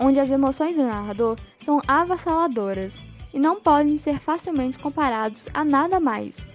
onde 0.00 0.18
as 0.18 0.28
emoções 0.28 0.74
do 0.74 0.82
narrador 0.82 1.36
são 1.64 1.80
avassaladoras 1.86 3.13
e 3.34 3.38
não 3.38 3.60
podem 3.60 3.98
ser 3.98 4.18
facilmente 4.18 4.78
comparados 4.78 5.46
a 5.52 5.64
nada 5.64 6.00
mais. 6.00 6.48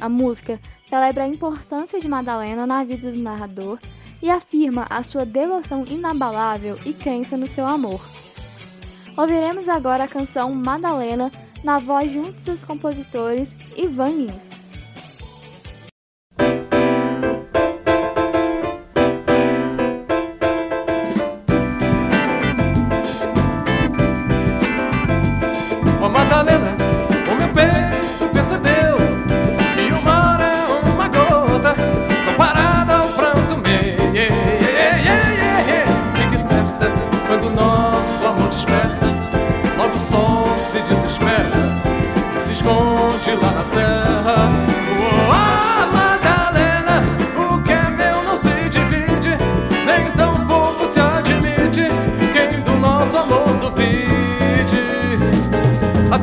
A 0.00 0.08
música 0.08 0.58
celebra 0.88 1.24
a 1.24 1.28
importância 1.28 2.00
de 2.00 2.08
Madalena 2.08 2.66
na 2.66 2.82
vida 2.82 3.12
do 3.12 3.22
narrador 3.22 3.78
e 4.22 4.30
afirma 4.30 4.86
a 4.88 5.02
sua 5.02 5.26
devoção 5.26 5.84
inabalável 5.86 6.78
e 6.86 6.94
crença 6.94 7.36
no 7.36 7.46
seu 7.46 7.66
amor. 7.66 8.00
Ouviremos 9.16 9.68
agora 9.68 10.04
a 10.04 10.08
canção 10.08 10.52
Madalena 10.52 11.30
na 11.62 11.78
voz 11.78 12.10
de 12.10 12.18
um 12.18 12.32
de 12.32 12.40
seus 12.40 12.64
compositores, 12.64 13.52
Ivan 13.76 14.08
Lins. 14.08 14.63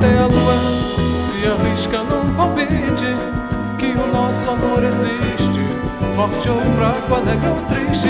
Até 0.01 0.17
a 0.17 0.25
lua 0.25 0.57
se 1.29 1.45
arrisca 1.45 1.99
num 1.99 2.33
palpite 2.33 3.15
Que 3.77 3.91
o 3.91 4.07
nosso 4.07 4.49
amor 4.49 4.83
existe. 4.83 5.61
Forte 6.15 6.49
ou 6.49 6.59
fraco, 6.59 7.13
alegre 7.13 7.47
ou 7.47 7.61
triste. 7.61 8.07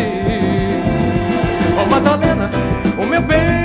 Oh, 1.77 1.89
Madalena, 1.89 2.50
o 2.98 3.05
meu 3.05 3.21
peito 3.24 3.61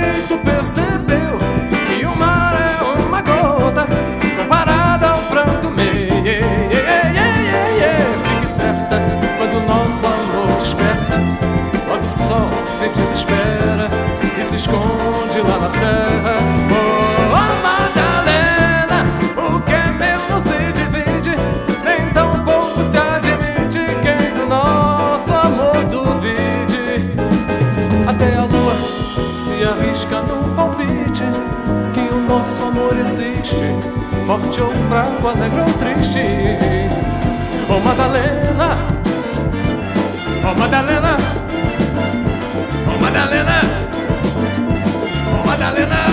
forte 34.27 34.59
ou 34.61 34.73
fraco, 34.89 35.29
alegre 35.29 35.61
ou 35.61 35.73
triste. 35.79 36.25
Oh 37.69 37.79
Madalena, 37.79 38.71
oh 40.43 40.53
Madalena, 40.59 41.15
oh 42.87 43.01
Madalena, 43.01 43.61
oh 45.33 45.47
Madalena. 45.47 46.06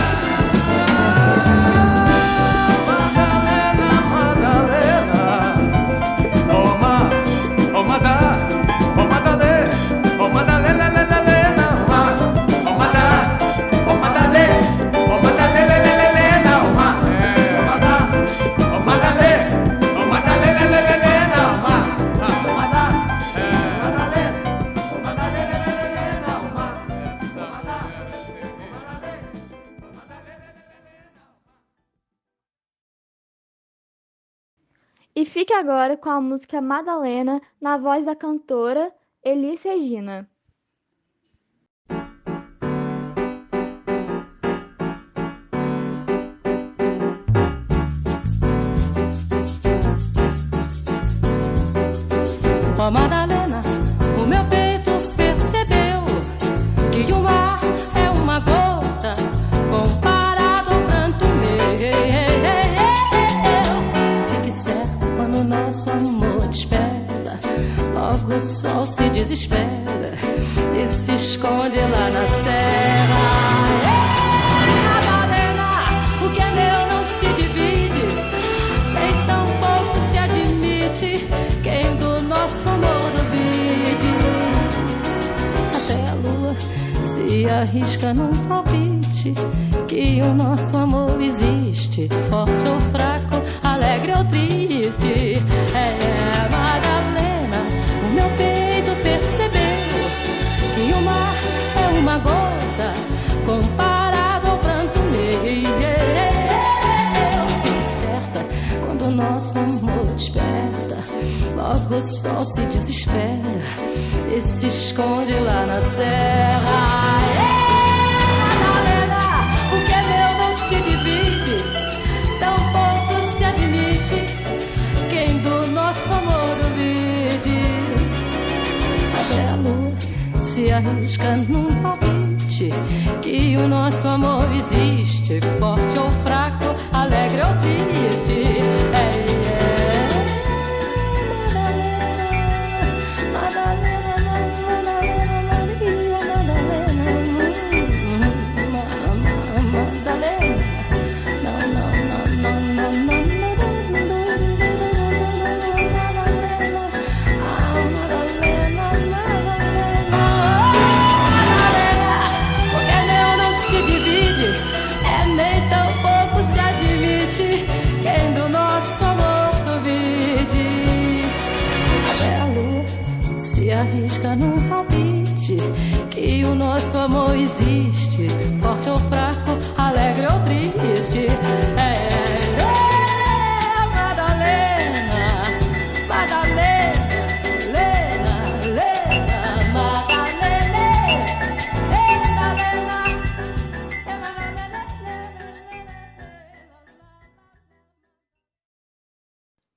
Agora 35.58 35.96
com 35.96 36.10
a 36.10 36.20
música 36.20 36.60
Madalena, 36.60 37.40
na 37.60 37.76
voz 37.78 38.04
da 38.04 38.16
cantora 38.16 38.92
Elis 39.22 39.62
Regina. 39.62 40.28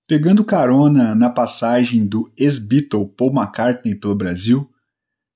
Pegando 0.08 0.46
carona 0.46 1.13
na 1.13 1.30
passagem 1.30 2.08
do 2.08 2.32
ex-Beatle 2.38 3.10
Paul 3.10 3.34
McCartney 3.36 3.93
pelo 3.93 4.15
Brasil, 4.15 4.74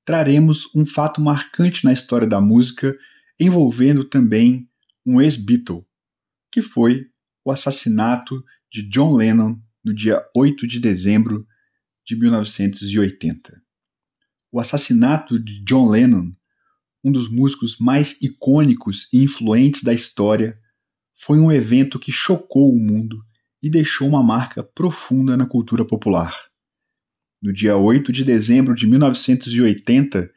traremos 0.05 0.73
um 0.73 0.85
fato 0.85 1.19
marcante 1.19 1.83
na 1.83 1.91
história 1.91 2.25
da 2.25 2.39
música 2.39 2.97
envolvendo 3.37 4.05
também 4.05 4.69
um 5.05 5.19
ex-Beatle, 5.19 5.85
que 6.49 6.61
foi 6.61 7.03
o 7.43 7.51
assassinato 7.51 8.41
de 8.71 8.87
John 8.87 9.13
Lennon 9.13 9.59
no 9.83 9.93
dia 9.93 10.25
8 10.33 10.65
de 10.65 10.79
dezembro 10.79 11.45
de 12.05 12.15
1980. 12.15 13.61
O 14.49 14.57
assassinato 14.57 15.37
de 15.37 15.61
John 15.65 15.89
Lennon, 15.89 16.31
um 17.03 17.11
dos 17.11 17.29
músicos 17.29 17.77
mais 17.77 18.21
icônicos 18.21 19.09
e 19.11 19.21
influentes 19.21 19.83
da 19.83 19.93
história, 19.93 20.57
foi 21.13 21.41
um 21.41 21.51
evento 21.51 21.99
que 21.99 22.11
chocou 22.11 22.73
o 22.73 22.79
mundo 22.79 23.21
e 23.61 23.69
deixou 23.69 24.07
uma 24.07 24.23
marca 24.23 24.63
profunda 24.63 25.37
na 25.37 25.45
cultura 25.45 25.85
popular. 25.85 26.35
No 27.41 27.51
dia 27.51 27.75
8 27.75 28.11
de 28.11 28.23
dezembro 28.23 28.75
de 28.75 28.87
1980, 28.87 30.31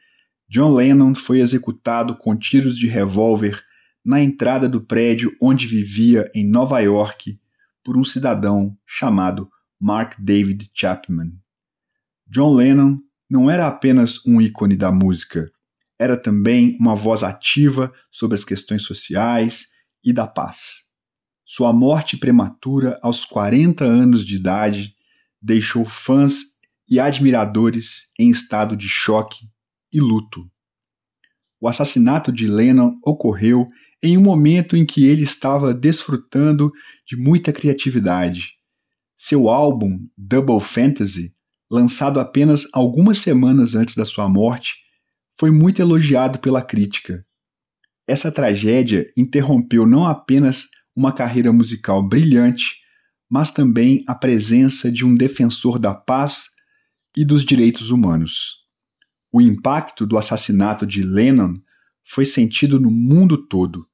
John 0.47 0.73
Lennon 0.73 1.15
foi 1.15 1.39
executado 1.39 2.15
com 2.15 2.35
tiros 2.35 2.77
de 2.77 2.87
revólver 2.87 3.63
na 4.03 4.21
entrada 4.21 4.69
do 4.69 4.81
prédio 4.81 5.35
onde 5.41 5.65
vivia 5.65 6.29
em 6.33 6.47
Nova 6.47 6.79
York 6.79 7.39
por 7.83 7.97
um 7.97 8.03
cidadão 8.03 8.77
chamado 8.85 9.49
Mark 9.79 10.15
David 10.19 10.69
Chapman. 10.73 11.31
John 12.27 12.53
Lennon 12.55 12.99
não 13.29 13.49
era 13.49 13.67
apenas 13.67 14.23
um 14.25 14.39
ícone 14.39 14.75
da 14.75 14.91
música, 14.91 15.51
era 15.99 16.17
também 16.17 16.77
uma 16.79 16.95
voz 16.95 17.23
ativa 17.23 17.91
sobre 18.11 18.35
as 18.35 18.43
questões 18.43 18.83
sociais 18.83 19.67
e 20.03 20.13
da 20.13 20.27
paz. 20.27 20.84
Sua 21.45 21.71
morte 21.71 22.17
prematura 22.17 22.99
aos 23.03 23.23
40 23.23 23.85
anos 23.85 24.25
de 24.25 24.35
idade 24.35 24.95
deixou 25.39 25.85
fãs 25.85 26.55
e 26.89 26.99
admiradores 26.99 28.11
em 28.19 28.31
estado 28.31 28.75
de 28.75 28.89
choque 28.89 29.47
e 29.93 30.01
luto. 30.01 30.49
O 31.61 31.67
assassinato 31.67 32.31
de 32.31 32.47
Lennon 32.47 32.99
ocorreu 33.05 33.67
em 34.01 34.17
um 34.17 34.21
momento 34.21 34.75
em 34.75 34.83
que 34.83 35.05
ele 35.05 35.21
estava 35.21 35.71
desfrutando 35.71 36.71
de 37.07 37.15
muita 37.15 37.53
criatividade. 37.53 38.53
Seu 39.15 39.47
álbum 39.47 39.99
Double 40.17 40.59
Fantasy, 40.59 41.31
lançado 41.69 42.19
apenas 42.19 42.67
algumas 42.73 43.19
semanas 43.19 43.75
antes 43.75 43.95
da 43.95 44.03
sua 44.03 44.27
morte, 44.27 44.75
foi 45.39 45.51
muito 45.51 45.79
elogiado 45.79 46.39
pela 46.39 46.61
crítica. 46.61 47.23
Essa 48.07 48.31
tragédia 48.31 49.11
interrompeu 49.15 49.85
não 49.85 50.05
apenas 50.05 50.67
uma 50.95 51.11
carreira 51.11 51.51
musical 51.51 52.01
brilhante, 52.07 52.77
mas 53.29 53.51
também 53.51 54.03
a 54.07 54.15
presença 54.15 54.91
de 54.91 55.05
um 55.05 55.15
defensor 55.15 55.77
da 55.77 55.93
paz 55.93 56.45
e 57.17 57.25
dos 57.25 57.43
direitos 57.45 57.91
humanos. 57.91 58.63
O 59.31 59.41
impacto 59.41 60.05
do 60.05 60.17
assassinato 60.17 60.85
de 60.85 61.01
Lennon 61.01 61.55
foi 62.07 62.25
sentido 62.25 62.79
no 62.79 62.91
mundo 62.91 63.37
todo. 63.47 63.85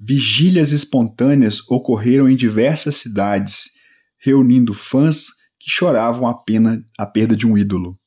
Vigílias 0.00 0.72
espontâneas 0.72 1.60
ocorreram 1.68 2.28
em 2.28 2.34
diversas 2.34 2.96
cidades, 2.96 3.70
reunindo 4.18 4.74
fãs 4.74 5.26
que 5.58 5.70
choravam 5.70 6.26
a, 6.26 6.34
pena, 6.34 6.84
a 6.98 7.06
perda 7.06 7.36
de 7.36 7.46
um 7.46 7.56
ídolo. 7.56 7.98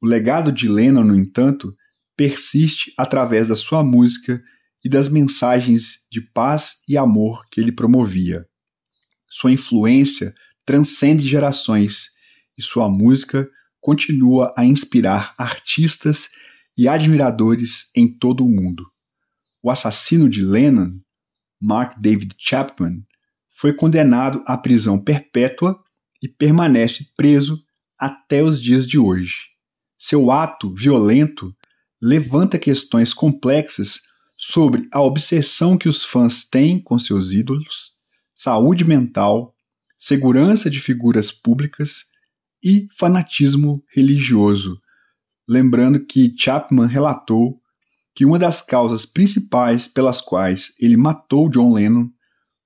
O 0.00 0.06
legado 0.06 0.50
de 0.50 0.68
Lennon, 0.68 1.04
no 1.04 1.14
entanto, 1.14 1.76
persiste 2.16 2.92
através 2.96 3.48
da 3.48 3.56
sua 3.56 3.84
música 3.84 4.42
e 4.84 4.88
das 4.88 5.08
mensagens 5.08 6.06
de 6.10 6.20
paz 6.20 6.82
e 6.88 6.96
amor 6.96 7.46
que 7.50 7.60
ele 7.60 7.72
promovia. 7.72 8.46
Sua 9.28 9.52
influência 9.52 10.34
transcende 10.64 11.26
gerações 11.26 12.10
e 12.56 12.62
sua 12.62 12.88
música 12.88 13.48
continua 13.80 14.52
a 14.56 14.64
inspirar 14.64 15.34
artistas 15.38 16.28
e 16.76 16.88
admiradores 16.88 17.90
em 17.94 18.06
todo 18.06 18.44
o 18.44 18.48
mundo. 18.48 18.86
O 19.62 19.70
assassino 19.70 20.28
de 20.28 20.42
Lennon, 20.42 20.98
Mark 21.60 21.98
David 22.00 22.34
Chapman, 22.38 23.04
foi 23.54 23.72
condenado 23.72 24.42
à 24.46 24.56
prisão 24.56 24.98
perpétua 24.98 25.80
e 26.22 26.28
permanece 26.28 27.12
preso 27.16 27.62
até 27.98 28.42
os 28.42 28.60
dias 28.60 28.86
de 28.86 28.98
hoje. 28.98 29.52
Seu 29.98 30.32
ato 30.32 30.74
violento 30.74 31.54
levanta 32.00 32.58
questões 32.58 33.14
complexas 33.14 34.00
sobre 34.44 34.88
a 34.90 35.00
obsessão 35.00 35.78
que 35.78 35.88
os 35.88 36.04
fãs 36.04 36.44
têm 36.44 36.80
com 36.80 36.98
seus 36.98 37.30
ídolos, 37.30 37.92
saúde 38.34 38.84
mental, 38.84 39.54
segurança 39.96 40.68
de 40.68 40.80
figuras 40.80 41.30
públicas 41.30 42.06
e 42.60 42.88
fanatismo 42.98 43.80
religioso. 43.94 44.80
Lembrando 45.48 46.04
que 46.04 46.34
Chapman 46.36 46.86
relatou 46.86 47.60
que 48.16 48.24
uma 48.24 48.36
das 48.36 48.60
causas 48.60 49.06
principais 49.06 49.86
pelas 49.86 50.20
quais 50.20 50.74
ele 50.80 50.96
matou 50.96 51.48
John 51.48 51.72
Lennon 51.72 52.10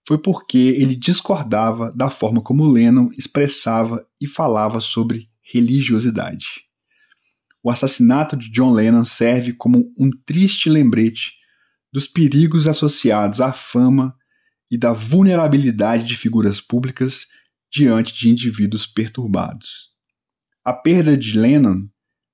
foi 0.08 0.16
porque 0.16 0.56
ele 0.56 0.96
discordava 0.96 1.92
da 1.92 2.08
forma 2.08 2.40
como 2.40 2.66
Lennon 2.66 3.10
expressava 3.18 4.02
e 4.18 4.26
falava 4.26 4.80
sobre 4.80 5.28
religiosidade. 5.42 6.46
O 7.62 7.70
assassinato 7.70 8.34
de 8.34 8.50
John 8.50 8.72
Lennon 8.72 9.04
serve 9.04 9.52
como 9.52 9.92
um 9.98 10.08
triste 10.24 10.70
lembrete 10.70 11.36
dos 11.92 12.06
perigos 12.06 12.66
associados 12.66 13.40
à 13.40 13.52
fama 13.52 14.14
e 14.70 14.76
da 14.76 14.92
vulnerabilidade 14.92 16.04
de 16.04 16.16
figuras 16.16 16.60
públicas 16.60 17.26
diante 17.70 18.14
de 18.14 18.28
indivíduos 18.28 18.86
perturbados. 18.86 19.94
A 20.64 20.72
perda 20.72 21.16
de 21.16 21.38
Lennon 21.38 21.86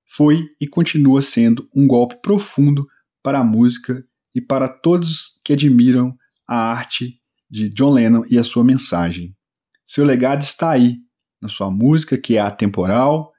foi 0.06 0.48
e 0.60 0.66
continua 0.66 1.22
sendo 1.22 1.68
um 1.74 1.86
golpe 1.86 2.20
profundo 2.22 2.86
para 3.22 3.40
a 3.40 3.44
música 3.44 4.04
e 4.34 4.40
para 4.40 4.68
todos 4.68 5.38
que 5.44 5.52
admiram 5.52 6.16
a 6.48 6.56
arte 6.56 7.20
de 7.50 7.68
John 7.68 7.92
Lennon 7.92 8.24
e 8.28 8.38
a 8.38 8.44
sua 8.44 8.64
mensagem. 8.64 9.36
Seu 9.84 10.04
legado 10.04 10.42
está 10.42 10.70
aí, 10.70 10.98
na 11.40 11.48
sua 11.48 11.70
música, 11.70 12.16
que 12.16 12.36
é 12.36 12.40
atemporal, 12.40 13.32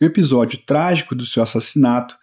e 0.00 0.04
o 0.04 0.08
episódio 0.08 0.58
trágico 0.66 1.14
do 1.14 1.24
seu 1.24 1.42
assassinato 1.42 2.16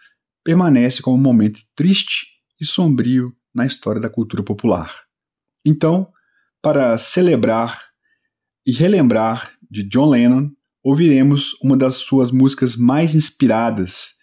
permanece 0.44 1.02
como 1.02 1.16
um 1.16 1.20
momento 1.20 1.60
triste 1.74 2.33
e 2.64 2.66
sombrio 2.66 3.32
na 3.54 3.66
história 3.66 4.00
da 4.00 4.08
cultura 4.08 4.42
popular. 4.42 5.02
Então, 5.64 6.10
para 6.62 6.96
celebrar 6.96 7.84
e 8.66 8.72
relembrar 8.72 9.52
de 9.70 9.82
John 9.84 10.08
Lennon, 10.08 10.50
ouviremos 10.82 11.52
uma 11.62 11.76
das 11.76 11.96
suas 11.96 12.30
músicas 12.30 12.74
mais 12.74 13.14
inspiradas, 13.14 14.14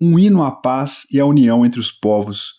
um 0.00 0.18
hino 0.18 0.44
à 0.44 0.50
paz 0.52 1.06
e 1.10 1.18
à 1.18 1.24
união 1.24 1.64
entre 1.64 1.80
os 1.80 1.90
povos, 1.90 2.54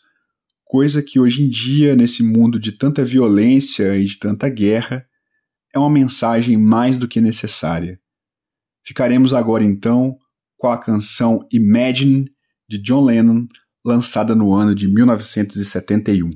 coisa 0.65 1.04
que 1.04 1.19
hoje 1.19 1.43
em 1.43 1.50
dia, 1.50 1.95
nesse 1.95 2.23
mundo 2.23 2.60
de 2.60 2.71
tanta 2.71 3.06
violência 3.06 3.95
e 3.95 4.06
de 4.06 4.17
tanta 4.17 4.50
guerra, 4.50 5.08
é 5.73 5.78
uma 5.78 5.89
mensagem 5.89 6.58
mais 6.58 6.97
do 6.97 7.08
que 7.08 7.21
necessária. 7.21 8.00
Ficaremos 8.84 9.34
agora 9.36 9.63
então 9.63 10.17
com 10.58 10.67
a 10.67 10.78
canção 10.78 11.47
Imagine 11.52 12.26
de 12.67 12.82
John 12.82 13.06
Lennon, 13.06 13.45
lançada 13.88 14.36
no 14.36 14.54
ano 14.54 14.76
de 14.76 14.86
1971. 14.86 16.30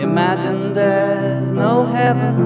Imagine 0.00 0.72
there's 0.72 1.50
no 1.50 1.84
heaven. 1.86 2.36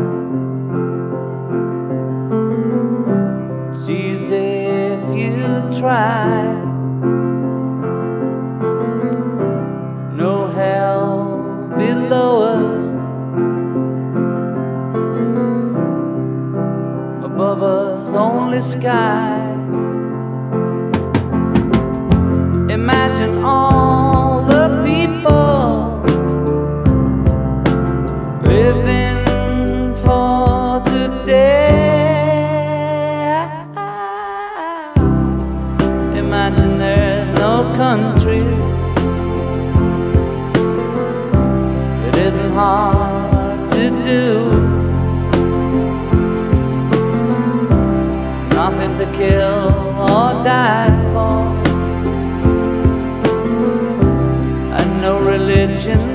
It's 3.70 3.86
easy 3.86 4.34
if 4.34 5.04
you 5.14 5.78
try. 5.78 6.37
Only 18.58 18.80
sky. 18.80 19.38
Imagine 22.70 23.44
all 23.44 24.42
the 24.42 24.82
people 24.84 26.02
living 28.42 29.94
for 29.96 30.82
today. 30.84 31.68
Imagine 36.18 36.78
there's 36.78 37.30
no 37.38 37.72
countries. 37.76 38.62
It 42.08 42.14
isn't 42.26 42.52
hard 42.52 43.70
to 43.72 43.90
do. 44.02 44.67
Kill 49.16 49.68
or 50.10 50.44
die 50.44 50.90
for. 51.12 51.38
And 54.78 55.02
no 55.02 55.20
religion 55.20 56.07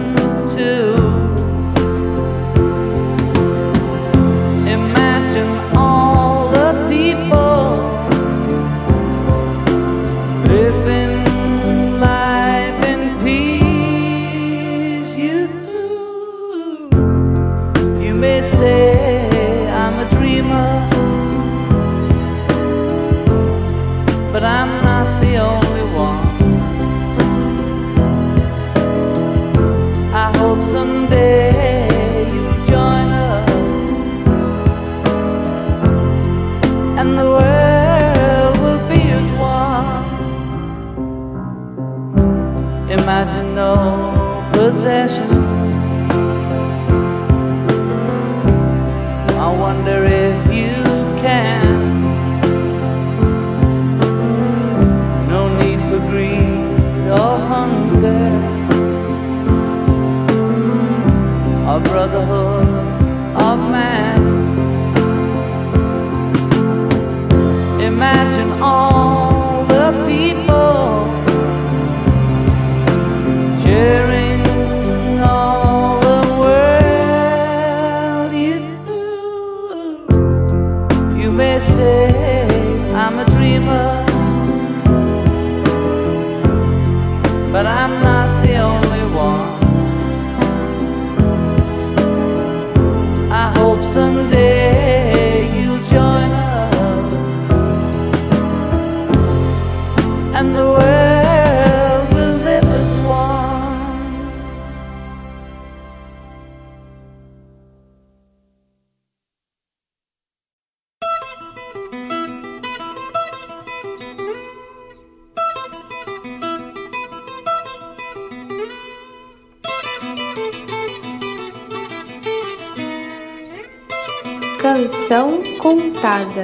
contada. 125.74 126.44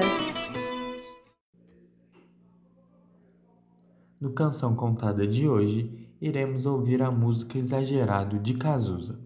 No 4.20 4.32
Canção 4.32 4.76
Contada 4.76 5.28
de 5.28 5.48
hoje, 5.48 6.10
iremos 6.20 6.66
ouvir 6.66 7.04
a 7.04 7.12
música 7.12 7.60
Exagerado 7.60 8.40
de 8.40 8.56
Cazuza. 8.56 9.20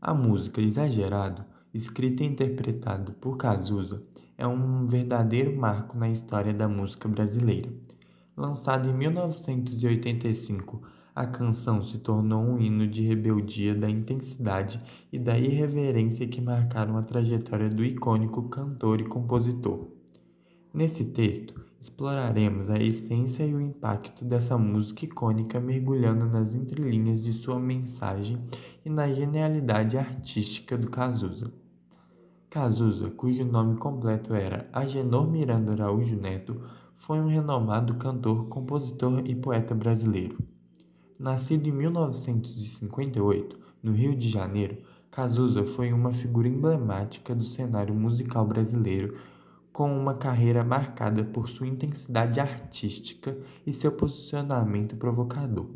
A 0.00 0.14
música 0.14 0.60
Exagerado, 0.60 1.44
escrita 1.74 2.22
e 2.22 2.26
interpretada 2.28 3.10
por 3.20 3.36
Cazuza, 3.36 4.00
é 4.38 4.46
um 4.46 4.86
verdadeiro 4.86 5.56
marco 5.58 5.98
na 5.98 6.08
história 6.08 6.54
da 6.54 6.68
música 6.68 7.08
brasileira. 7.08 7.70
Lançada 8.36 8.88
em 8.88 8.94
1985, 8.94 10.82
a 11.16 11.26
canção 11.26 11.82
se 11.82 11.96
tornou 11.96 12.44
um 12.44 12.60
hino 12.60 12.86
de 12.86 13.00
rebeldia 13.00 13.74
da 13.74 13.88
intensidade 13.88 14.78
e 15.10 15.18
da 15.18 15.38
irreverência 15.38 16.28
que 16.28 16.42
marcaram 16.42 16.98
a 16.98 17.02
trajetória 17.02 17.70
do 17.70 17.82
icônico 17.82 18.50
cantor 18.50 19.00
e 19.00 19.04
compositor. 19.04 19.88
Nesse 20.74 21.06
texto, 21.06 21.58
exploraremos 21.80 22.68
a 22.68 22.76
essência 22.76 23.46
e 23.46 23.54
o 23.54 23.60
impacto 23.62 24.26
dessa 24.26 24.58
música 24.58 25.06
icônica 25.06 25.58
mergulhando 25.58 26.26
nas 26.26 26.54
entrelinhas 26.54 27.24
de 27.24 27.32
sua 27.32 27.58
mensagem 27.58 28.38
e 28.84 28.90
na 28.90 29.10
genialidade 29.10 29.96
artística 29.96 30.76
do 30.76 30.90
Cazuza. 30.90 31.50
Cazuza, 32.50 33.08
cujo 33.08 33.42
nome 33.42 33.78
completo 33.78 34.34
era 34.34 34.68
Agenor 34.70 35.30
Miranda 35.30 35.72
Araújo 35.72 36.14
Neto, 36.14 36.60
foi 36.94 37.18
um 37.18 37.28
renomado 37.28 37.94
cantor, 37.94 38.48
compositor 38.48 39.22
e 39.24 39.34
poeta 39.34 39.74
brasileiro. 39.74 40.36
Nascido 41.18 41.66
em 41.66 41.72
1958, 41.72 43.58
no 43.82 43.92
Rio 43.92 44.14
de 44.14 44.28
Janeiro, 44.28 44.76
Cazuza 45.10 45.64
foi 45.64 45.90
uma 45.90 46.12
figura 46.12 46.46
emblemática 46.46 47.34
do 47.34 47.42
cenário 47.42 47.94
musical 47.94 48.46
brasileiro, 48.46 49.16
com 49.72 49.90
uma 49.98 50.12
carreira 50.12 50.62
marcada 50.62 51.24
por 51.24 51.48
sua 51.48 51.66
intensidade 51.66 52.38
artística 52.38 53.34
e 53.66 53.72
seu 53.72 53.90
posicionamento 53.92 54.94
provocador. 54.96 55.70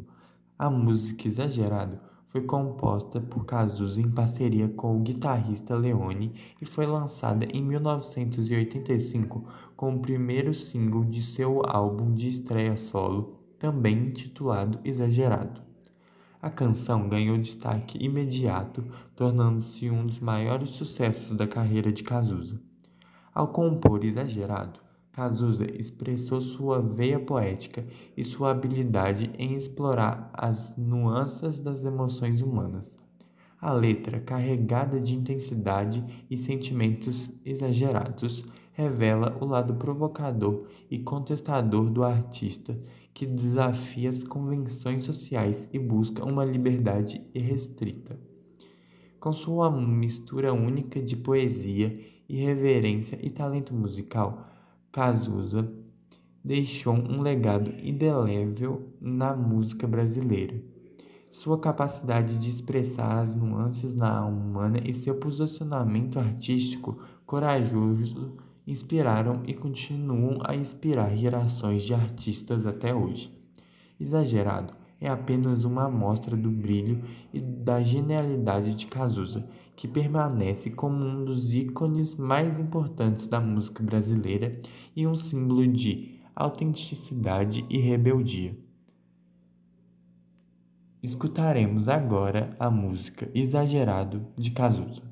A 0.58 0.68
música 0.68 1.26
Exagerado 1.26 1.98
foi 2.26 2.42
composta 2.42 3.18
por 3.18 3.46
Cazuza 3.46 3.98
em 3.98 4.10
parceria 4.10 4.68
com 4.68 4.94
o 4.94 5.00
guitarrista 5.00 5.74
Leone 5.74 6.34
e 6.60 6.66
foi 6.66 6.84
lançada 6.84 7.46
em 7.46 7.64
1985 7.64 9.44
como 9.74 9.96
o 9.96 10.00
primeiro 10.00 10.52
single 10.52 11.04
de 11.04 11.22
seu 11.22 11.62
álbum 11.66 12.12
de 12.12 12.28
estreia 12.28 12.76
solo, 12.76 13.39
também 13.60 14.06
intitulado 14.06 14.80
Exagerado. 14.82 15.60
A 16.40 16.48
canção 16.48 17.10
ganhou 17.10 17.36
destaque 17.36 18.02
imediato, 18.02 18.82
tornando-se 19.14 19.90
um 19.90 20.06
dos 20.06 20.18
maiores 20.18 20.70
sucessos 20.70 21.36
da 21.36 21.46
carreira 21.46 21.92
de 21.92 22.02
Cazuza. 22.02 22.58
Ao 23.34 23.48
compor 23.48 24.02
Exagerado, 24.02 24.80
Cazuza 25.12 25.66
expressou 25.78 26.40
sua 26.40 26.80
veia 26.80 27.20
poética 27.20 27.86
e 28.16 28.24
sua 28.24 28.52
habilidade 28.52 29.30
em 29.38 29.54
explorar 29.54 30.30
as 30.32 30.74
nuances 30.78 31.60
das 31.60 31.84
emoções 31.84 32.40
humanas. 32.40 32.98
A 33.60 33.74
letra, 33.74 34.20
carregada 34.20 34.98
de 34.98 35.14
intensidade 35.14 36.02
e 36.30 36.38
sentimentos 36.38 37.30
exagerados, 37.44 38.42
revela 38.72 39.36
o 39.38 39.44
lado 39.44 39.74
provocador 39.74 40.66
e 40.90 40.98
contestador 40.98 41.90
do 41.90 42.02
artista 42.02 42.80
que 43.12 43.26
desafia 43.26 44.10
as 44.10 44.24
convenções 44.24 45.04
sociais 45.04 45.68
e 45.72 45.78
busca 45.78 46.24
uma 46.24 46.44
liberdade 46.44 47.26
irrestrita. 47.34 48.18
Com 49.18 49.32
sua 49.32 49.70
mistura 49.70 50.52
única 50.52 51.02
de 51.02 51.16
poesia, 51.16 51.92
irreverência 52.28 53.18
e 53.20 53.28
talento 53.28 53.74
musical, 53.74 54.44
Cazuza 54.90 55.70
deixou 56.44 56.94
um 56.94 57.20
legado 57.20 57.70
indelével 57.82 58.94
na 59.00 59.36
música 59.36 59.86
brasileira. 59.86 60.62
Sua 61.30 61.60
capacidade 61.60 62.38
de 62.38 62.48
expressar 62.48 63.20
as 63.20 63.36
nuances 63.36 63.94
na 63.94 64.18
alma 64.18 64.40
humana 64.40 64.78
e 64.84 64.92
seu 64.92 65.14
posicionamento 65.14 66.18
artístico 66.18 66.98
corajoso 67.24 68.36
inspiraram 68.66 69.42
e 69.46 69.54
continuam 69.54 70.38
a 70.44 70.54
inspirar 70.54 71.16
gerações 71.16 71.84
de 71.84 71.94
artistas 71.94 72.66
até 72.66 72.94
hoje. 72.94 73.32
Exagerado 73.98 74.74
é 75.00 75.08
apenas 75.08 75.64
uma 75.64 75.84
amostra 75.84 76.36
do 76.36 76.50
brilho 76.50 77.02
e 77.32 77.40
da 77.40 77.82
genialidade 77.82 78.74
de 78.74 78.86
Cazuza, 78.86 79.48
que 79.74 79.88
permanece 79.88 80.70
como 80.70 81.02
um 81.04 81.24
dos 81.24 81.54
ícones 81.54 82.14
mais 82.14 82.60
importantes 82.60 83.26
da 83.26 83.40
música 83.40 83.82
brasileira 83.82 84.60
e 84.94 85.06
um 85.06 85.14
símbolo 85.14 85.66
de 85.66 86.20
autenticidade 86.36 87.64
e 87.70 87.78
rebeldia. 87.78 88.56
Escutaremos 91.02 91.88
agora 91.88 92.54
a 92.58 92.70
música 92.70 93.30
Exagerado 93.34 94.26
de 94.36 94.50
Cazuza. 94.50 95.02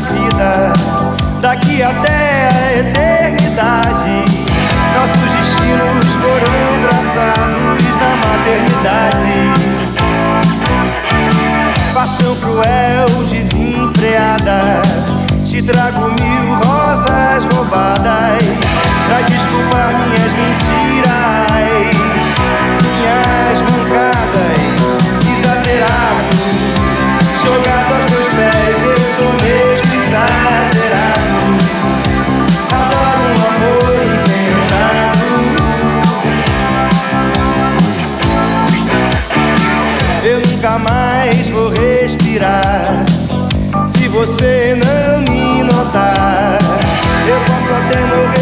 Vida, 0.00 0.72
daqui 1.40 1.82
até 1.82 2.48
a 2.48 2.78
eternidade. 2.78 4.24
Nossos 4.94 5.30
destinos 5.32 6.06
foram 6.20 6.80
traçados 6.82 7.82
na 8.00 8.10
maternidade. 8.28 9.36
Paixão 11.94 12.34
cruel, 12.36 13.08
desenfreada. 13.28 14.82
Te 15.44 15.62
trago 15.62 16.08
mil 16.12 16.54
rosas 16.64 17.44
roubadas 17.52 18.42
pra 19.08 19.20
desculpar 19.22 19.90
minhas 19.98 20.32
mentiras, 20.32 21.96
minhas 22.82 23.58
mancadas, 23.62 24.39
se 43.96 44.06
você 44.06 44.76
não 44.76 45.20
me 45.22 45.64
notar. 45.64 46.58
Eu 47.26 47.40
posso 47.40 47.74
até 47.74 48.00
morrer. 48.06 48.39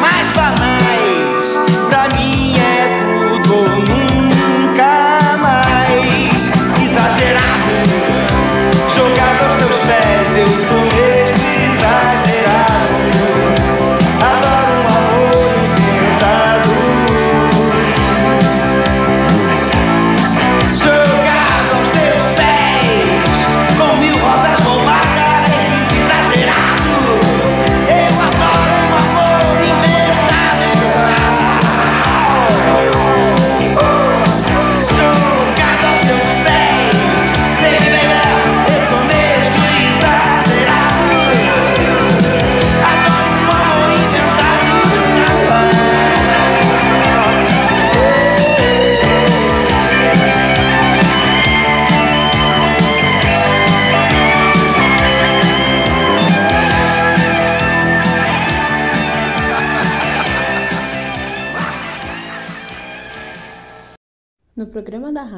Mais 0.00 0.30
banais. 0.32 0.75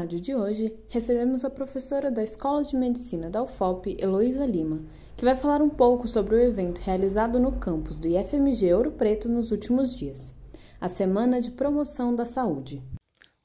Rádio 0.08 0.20
de 0.20 0.34
hoje, 0.34 0.74
recebemos 0.88 1.44
a 1.44 1.50
professora 1.50 2.10
da 2.10 2.22
Escola 2.22 2.64
de 2.64 2.74
Medicina 2.74 3.28
da 3.28 3.42
UFOP, 3.42 3.94
Heloísa 4.00 4.46
Lima, 4.46 4.82
que 5.14 5.22
vai 5.22 5.36
falar 5.36 5.60
um 5.60 5.68
pouco 5.68 6.08
sobre 6.08 6.34
o 6.34 6.40
evento 6.40 6.78
realizado 6.78 7.38
no 7.38 7.52
campus 7.52 7.98
do 7.98 8.08
IFMG 8.08 8.72
Ouro 8.72 8.92
Preto 8.92 9.28
nos 9.28 9.50
últimos 9.50 9.94
dias, 9.94 10.34
a 10.80 10.88
Semana 10.88 11.42
de 11.42 11.50
Promoção 11.50 12.16
da 12.16 12.24
Saúde. 12.24 12.82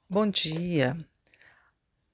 Bom 0.10 0.26
dia. 0.26 0.96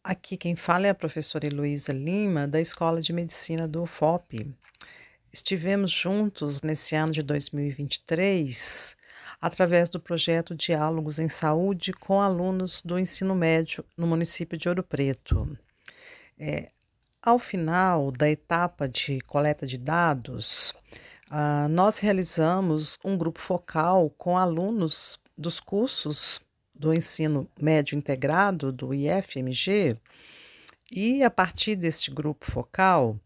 Aqui 0.04 0.36
quem 0.36 0.56
fala 0.56 0.88
é 0.88 0.90
a 0.90 0.96
professora 0.96 1.46
Heloísa 1.46 1.94
Lima, 1.94 2.48
da 2.48 2.60
Escola 2.60 3.02
de 3.02 3.14
Medicina 3.14 3.68
do 3.68 3.84
UFOP. 3.84 4.52
Estivemos 5.32 5.92
juntos 5.92 6.64
nesse 6.64 6.96
ano 6.96 7.12
de 7.12 7.22
2023 7.22 8.98
através 9.42 9.90
do 9.90 10.00
projeto 10.00 10.56
Diálogos 10.56 11.20
em 11.20 11.30
Saúde 11.30 11.94
com 11.94 12.20
alunos 12.20 12.82
do 12.82 13.00
ensino 13.00 13.36
médio 13.36 13.86
no 13.98 14.06
município 14.06 14.58
de 14.58 14.68
Ouro 14.68 14.84
Preto. 14.84 15.58
É, 16.38 16.72
ao 17.22 17.38
final 17.38 18.12
da 18.12 18.30
etapa 18.30 18.88
de 18.88 19.20
coleta 19.22 19.68
de 19.68 19.78
dados, 19.78 20.74
ah, 21.30 21.68
nós 21.70 22.00
realizamos 22.00 22.98
um 23.04 23.18
grupo 23.18 23.40
focal 23.40 24.10
com 24.18 24.38
alunos 24.38 25.20
dos 25.38 25.60
cursos 25.60 26.42
do 26.76 26.94
ensino 26.94 27.48
médio 27.60 27.98
integrado 27.98 28.72
do 28.72 28.94
IFMG, 28.94 29.98
e 30.92 31.24
a 31.24 31.30
partir 31.30 31.76
deste 31.76 32.10
grupo 32.10 32.50
focal 32.50 33.20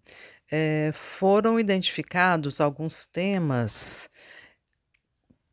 eh, 0.51 0.91
foram 0.93 1.59
identificados 1.59 2.59
alguns 2.59 3.05
temas 3.05 4.09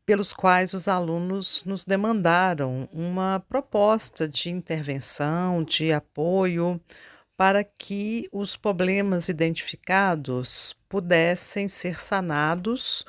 pelos 0.05 0.33
quais 0.33 0.73
os 0.73 0.87
alunos 0.87 1.63
nos 1.65 1.85
demandaram 1.85 2.89
uma 2.91 3.43
proposta 3.47 4.27
de 4.27 4.49
intervenção, 4.49 5.63
de 5.63 5.91
apoio, 5.93 6.81
para 7.37 7.63
que 7.63 8.27
os 8.31 8.55
problemas 8.55 9.29
identificados 9.29 10.75
pudessem 10.87 11.67
ser 11.67 11.99
sanados 11.99 13.05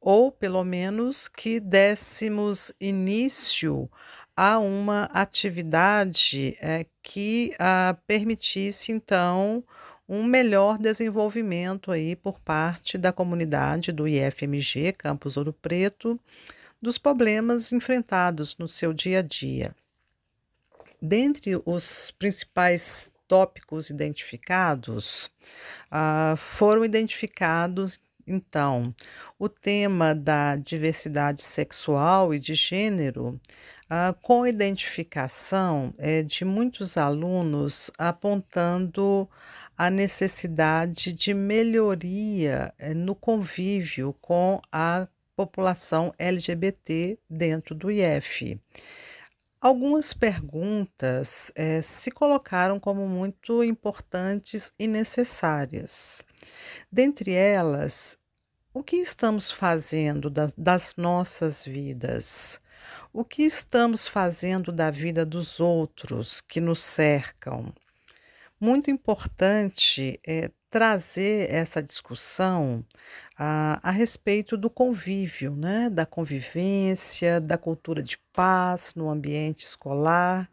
ou, 0.00 0.30
pelo 0.30 0.64
menos, 0.64 1.28
que 1.28 1.58
dessemos 1.60 2.72
início 2.80 3.90
a 4.36 4.58
uma 4.58 5.04
atividade 5.04 6.56
é, 6.60 6.84
que 7.02 7.54
ah, 7.58 7.96
permitisse, 8.06 8.92
então, 8.92 9.64
um 10.08 10.24
melhor 10.24 10.78
desenvolvimento 10.78 11.90
aí 11.90 12.14
por 12.14 12.38
parte 12.40 12.96
da 12.96 13.12
comunidade 13.12 13.90
do 13.90 14.06
IFMG 14.06 14.92
Campus 14.92 15.36
Ouro 15.36 15.52
Preto 15.52 16.20
dos 16.80 16.98
problemas 16.98 17.72
enfrentados 17.72 18.56
no 18.58 18.68
seu 18.68 18.92
dia 18.92 19.18
a 19.18 19.22
dia. 19.22 19.74
Dentre 21.00 21.60
os 21.64 22.10
principais 22.12 23.12
tópicos 23.26 23.90
identificados, 23.90 25.30
ah, 25.90 26.34
foram 26.36 26.84
identificados 26.84 27.98
então 28.26 28.92
o 29.38 29.48
tema 29.48 30.14
da 30.14 30.56
diversidade 30.56 31.42
sexual 31.42 32.34
e 32.34 32.40
de 32.40 32.54
gênero, 32.54 33.40
ah, 33.88 34.14
com 34.20 34.46
identificação 34.46 35.94
eh, 35.96 36.22
de 36.22 36.44
muitos 36.44 36.96
alunos 36.96 37.90
apontando 37.96 39.28
a 39.76 39.90
necessidade 39.90 41.12
de 41.12 41.34
melhoria 41.34 42.72
eh, 42.78 42.94
no 42.94 43.14
convívio 43.14 44.14
com 44.20 44.60
a 44.72 45.06
população 45.36 46.14
LGBT 46.18 47.18
dentro 47.28 47.74
do 47.74 47.90
IF. 47.90 48.58
Algumas 49.60 50.12
perguntas 50.12 51.52
eh, 51.54 51.82
se 51.82 52.10
colocaram 52.10 52.80
como 52.80 53.06
muito 53.06 53.62
importantes 53.62 54.72
e 54.78 54.86
necessárias. 54.86 56.24
Dentre 56.90 57.32
elas, 57.32 58.18
o 58.72 58.82
que 58.82 58.96
estamos 58.96 59.50
fazendo 59.50 60.30
da, 60.30 60.48
das 60.56 60.96
nossas 60.96 61.64
vidas? 61.64 62.60
O 63.12 63.24
que 63.24 63.42
estamos 63.42 64.06
fazendo 64.06 64.70
da 64.70 64.90
vida 64.90 65.26
dos 65.26 65.60
outros 65.60 66.40
que 66.40 66.60
nos 66.60 66.80
cercam? 66.80 67.74
Muito 68.58 68.90
importante 68.90 70.18
é 70.26 70.50
trazer 70.70 71.52
essa 71.52 71.82
discussão 71.82 72.82
a, 73.36 73.78
a 73.82 73.90
respeito 73.90 74.56
do 74.56 74.70
convívio, 74.70 75.54
né? 75.54 75.90
da 75.90 76.06
convivência, 76.06 77.38
da 77.38 77.58
cultura 77.58 78.02
de 78.02 78.16
paz 78.32 78.94
no 78.94 79.10
ambiente 79.10 79.66
escolar, 79.66 80.50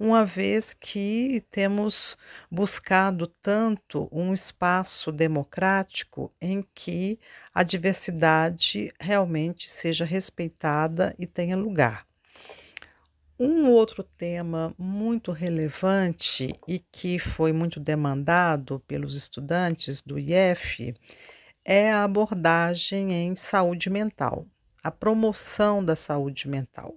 uma 0.00 0.24
vez 0.24 0.72
que 0.72 1.44
temos 1.50 2.16
buscado 2.50 3.26
tanto 3.42 4.08
um 4.10 4.32
espaço 4.32 5.12
democrático 5.12 6.32
em 6.40 6.66
que 6.74 7.18
a 7.54 7.62
diversidade 7.62 8.92
realmente 8.98 9.68
seja 9.68 10.06
respeitada 10.06 11.14
e 11.18 11.26
tenha 11.26 11.56
lugar. 11.56 12.06
Um 13.44 13.72
outro 13.72 14.04
tema 14.04 14.72
muito 14.78 15.32
relevante 15.32 16.54
e 16.68 16.78
que 16.78 17.18
foi 17.18 17.52
muito 17.52 17.80
demandado 17.80 18.78
pelos 18.86 19.16
estudantes 19.16 20.00
do 20.00 20.16
IF 20.16 20.94
é 21.64 21.90
a 21.90 22.04
abordagem 22.04 23.12
em 23.12 23.34
saúde 23.34 23.90
mental, 23.90 24.46
a 24.80 24.92
promoção 24.92 25.84
da 25.84 25.96
saúde 25.96 26.46
mental. 26.46 26.94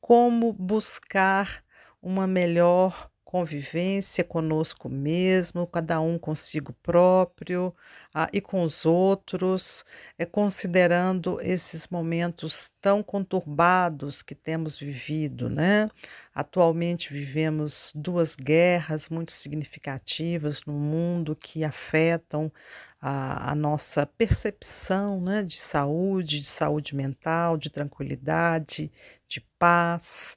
Como 0.00 0.52
buscar 0.52 1.64
uma 2.00 2.24
melhor 2.24 3.10
convivência 3.34 4.22
conosco 4.22 4.88
mesmo, 4.88 5.66
cada 5.66 6.00
um 6.00 6.16
consigo 6.16 6.72
próprio 6.84 7.74
ah, 8.14 8.28
e 8.32 8.40
com 8.40 8.62
os 8.62 8.86
outros, 8.86 9.84
é, 10.16 10.24
considerando 10.24 11.40
esses 11.40 11.88
momentos 11.88 12.70
tão 12.80 13.02
conturbados 13.02 14.22
que 14.22 14.36
temos 14.36 14.78
vivido, 14.78 15.50
né? 15.50 15.90
Atualmente 16.32 17.12
vivemos 17.12 17.90
duas 17.92 18.36
guerras 18.36 19.08
muito 19.08 19.32
significativas 19.32 20.64
no 20.64 20.74
mundo 20.74 21.34
que 21.34 21.64
afetam 21.64 22.52
a, 23.00 23.50
a 23.50 23.54
nossa 23.56 24.06
percepção 24.06 25.20
né, 25.20 25.42
de 25.42 25.58
saúde, 25.58 26.38
de 26.38 26.46
saúde 26.46 26.94
mental, 26.94 27.56
de 27.56 27.68
tranquilidade, 27.68 28.92
de 29.26 29.40
paz 29.58 30.36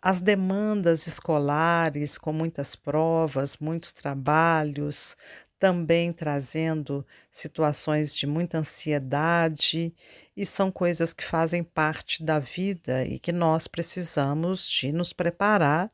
as 0.00 0.20
demandas 0.20 1.08
escolares, 1.08 2.16
com 2.16 2.32
muitas 2.32 2.76
provas, 2.76 3.56
muitos 3.58 3.92
trabalhos, 3.92 5.16
também 5.58 6.12
trazendo 6.12 7.04
situações 7.30 8.16
de 8.16 8.26
muita 8.26 8.58
ansiedade, 8.58 9.92
e 10.36 10.46
são 10.46 10.70
coisas 10.70 11.12
que 11.12 11.24
fazem 11.24 11.64
parte 11.64 12.22
da 12.22 12.38
vida 12.38 13.04
e 13.04 13.18
que 13.18 13.32
nós 13.32 13.66
precisamos 13.66 14.64
de 14.68 14.92
nos 14.92 15.12
preparar 15.12 15.90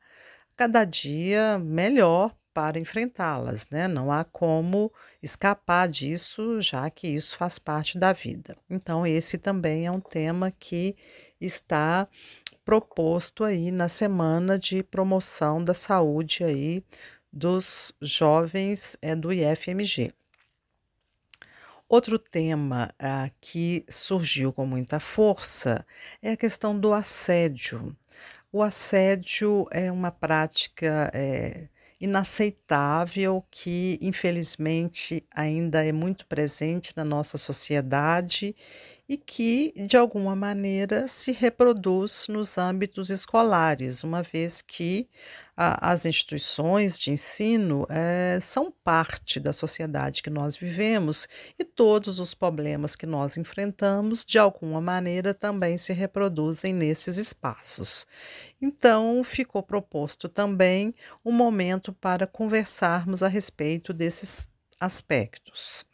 cada 0.57 0.85
dia 0.85 1.59
melhor 1.59 2.35
para 2.53 2.79
enfrentá-las, 2.79 3.69
né? 3.71 3.89
Não 3.89 4.13
há 4.13 4.25
como 4.25 4.93
escapar 5.23 5.89
disso, 5.89 6.61
já 6.61 6.91
que 6.91 7.09
isso 7.09 7.37
faz 7.37 7.59
parte 7.59 7.97
da 7.97 8.13
vida. 8.13 8.57
Então, 8.69 9.07
esse 9.07 9.39
também 9.39 9.87
é 9.87 9.91
um 9.91 10.01
tema 10.01 10.51
que 10.51 10.97
está 11.41 12.07
proposto 12.65 13.45
aí 13.45 13.71
na 13.71 13.89
semana 13.89 14.59
de 14.59 14.83
promoção 14.83 15.63
da 15.63 15.75
saúde 15.75 16.45
aí 16.45 16.85
dos 17.33 17.95
jovens 18.01 18.97
é, 19.01 19.15
do 19.15 19.33
IFMG. 19.33 20.13
Outro 21.89 22.19
tema 22.19 22.89
ah, 22.99 23.29
que 23.41 23.85
surgiu 23.89 24.53
com 24.53 24.65
muita 24.65 25.01
força 25.01 25.85
é 26.23 26.33
a 26.33 26.37
questão 26.37 26.79
do 26.79 26.93
assédio. 26.93 27.97
O 28.53 28.63
assédio 28.63 29.67
é 29.73 29.91
uma 29.91 30.13
prática 30.13 31.11
é, 31.13 31.69
inaceitável 32.01 33.45
que, 33.51 33.99
infelizmente, 34.01 35.27
ainda 35.35 35.85
é 35.85 35.93
muito 35.93 36.27
presente 36.27 36.93
na 36.97 37.05
nossa 37.05 37.37
sociedade 37.37 38.55
e 39.11 39.17
que, 39.17 39.73
de 39.89 39.97
alguma 39.97 40.37
maneira, 40.37 41.09
se 41.09 41.33
reproduz 41.33 42.27
nos 42.29 42.57
âmbitos 42.57 43.11
escolares, 43.11 44.05
uma 44.05 44.23
vez 44.23 44.63
que 44.63 45.09
a, 45.57 45.91
as 45.91 46.07
instituições 46.07 46.97
de 46.97 47.11
ensino 47.11 47.85
é, 47.91 48.39
são 48.41 48.73
parte 48.85 49.41
da 49.41 49.53
sociedade 49.53 50.23
que 50.23 50.31
nós 50.31 50.55
vivemos 50.55 51.27
e 51.59 51.65
todos 51.65 52.21
os 52.21 52.35
problemas 52.35 52.95
que 52.95 53.05
nós 53.05 53.37
enfrentamos, 53.37 54.25
de 54.25 54.39
alguma 54.39 54.81
maneira, 54.81 55.35
também 55.35 55.77
se 55.77 55.93
reproduzem 55.93 56.73
nesses 56.73 57.17
espaços. 57.17 58.07
Então, 58.63 59.25
ficou 59.25 59.61
proposto 59.61 60.29
também 60.29 60.95
um 61.25 61.33
momento 61.33 61.93
para 61.93 62.29
conversarmos 62.29 63.25
a 63.25 63.29
respeito 63.29 63.93
desses 63.93 64.49
aspectos. 64.79 65.90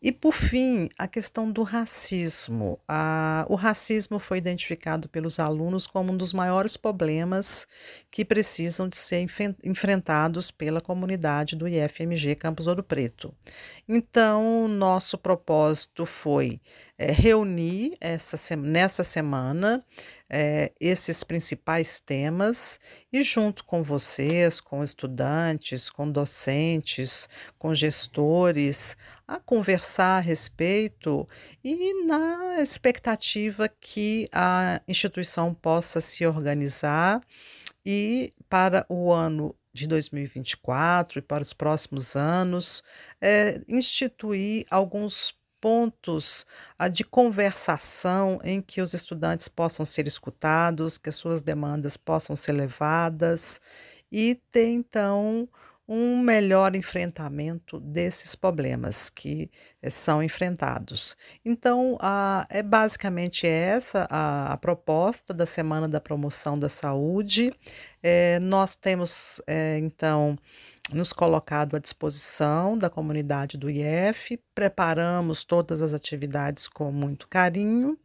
E, 0.00 0.12
por 0.12 0.34
fim, 0.34 0.90
a 0.98 1.08
questão 1.08 1.50
do 1.50 1.62
racismo. 1.62 2.78
o 3.48 3.54
racismo 3.54 4.18
foi 4.18 4.38
identificado 4.38 5.08
pelos 5.08 5.40
alunos 5.40 5.86
como 5.86 6.12
um 6.12 6.16
dos 6.16 6.34
maiores 6.34 6.76
problemas 6.76 7.66
que 8.10 8.24
precisam 8.24 8.88
de 8.88 8.96
ser 8.96 9.26
enfrentados 9.64 10.50
pela 10.50 10.82
comunidade 10.82 11.56
do 11.56 11.66
IFMG 11.66 12.34
Campus 12.34 12.66
Ouro 12.66 12.82
Preto. 12.82 13.34
Então, 13.88 14.68
nosso 14.68 15.16
propósito 15.16 16.04
foi 16.04 16.60
é, 16.98 17.10
reunir 17.10 17.96
essa, 18.00 18.56
nessa 18.56 19.02
semana 19.02 19.82
é, 20.28 20.72
esses 20.80 21.22
principais 21.22 22.00
temas 22.00 22.80
e, 23.12 23.22
junto 23.22 23.64
com 23.64 23.82
vocês, 23.82 24.60
com 24.60 24.82
estudantes, 24.82 25.88
com 25.88 26.10
docentes, 26.10 27.28
com 27.58 27.74
gestores, 27.74 28.96
a 29.26 29.38
conversar 29.38 30.18
a 30.18 30.20
respeito 30.20 31.28
e 31.62 32.04
na 32.04 32.60
expectativa 32.60 33.68
que 33.68 34.28
a 34.32 34.80
instituição 34.88 35.54
possa 35.54 36.00
se 36.00 36.26
organizar 36.26 37.20
e 37.84 38.32
para 38.48 38.84
o 38.88 39.12
ano 39.12 39.54
de 39.72 39.86
2024 39.86 41.18
e 41.18 41.22
para 41.22 41.42
os 41.42 41.52
próximos 41.52 42.16
anos, 42.16 42.82
é, 43.20 43.60
instituir 43.68 44.66
alguns 44.70 45.34
pontos 45.60 46.46
de 46.92 47.04
conversação 47.04 48.38
em 48.42 48.60
que 48.60 48.80
os 48.80 48.94
estudantes 48.94 49.48
possam 49.48 49.84
ser 49.84 50.06
escutados, 50.06 50.98
que 50.98 51.08
as 51.08 51.16
suas 51.16 51.42
demandas 51.42 51.96
possam 51.96 52.36
ser 52.36 52.52
levadas 52.52 53.60
e 54.10 54.40
ter 54.50 54.68
então 54.68 55.48
um 55.88 56.20
melhor 56.20 56.74
enfrentamento 56.74 57.78
desses 57.78 58.34
problemas 58.34 59.08
que 59.08 59.48
eh, 59.80 59.88
são 59.88 60.20
enfrentados. 60.20 61.16
Então, 61.44 61.96
a, 62.00 62.44
é 62.50 62.60
basicamente 62.62 63.46
essa 63.46 64.06
a, 64.10 64.52
a, 64.52 64.56
proposta 64.56 65.32
da 65.32 65.46
Semana 65.46 65.86
da 65.86 66.00
Promoção 66.00 66.58
da 66.58 66.68
Saúde. 66.68 67.52
É, 68.02 68.40
nós 68.40 68.74
temos, 68.74 69.40
é, 69.46 69.78
então, 69.78 70.36
nos 70.92 71.12
colocado 71.12 71.76
à 71.76 71.78
disposição 71.78 72.78
da 72.78 72.88
comunidade 72.88 73.56
do 73.56 73.68
IF, 73.68 74.38
preparamos 74.54 75.44
todas 75.44 75.82
as 75.82 75.92
atividades 75.92 76.68
com 76.68 76.92
muito 76.92 77.26
carinho 77.28 77.98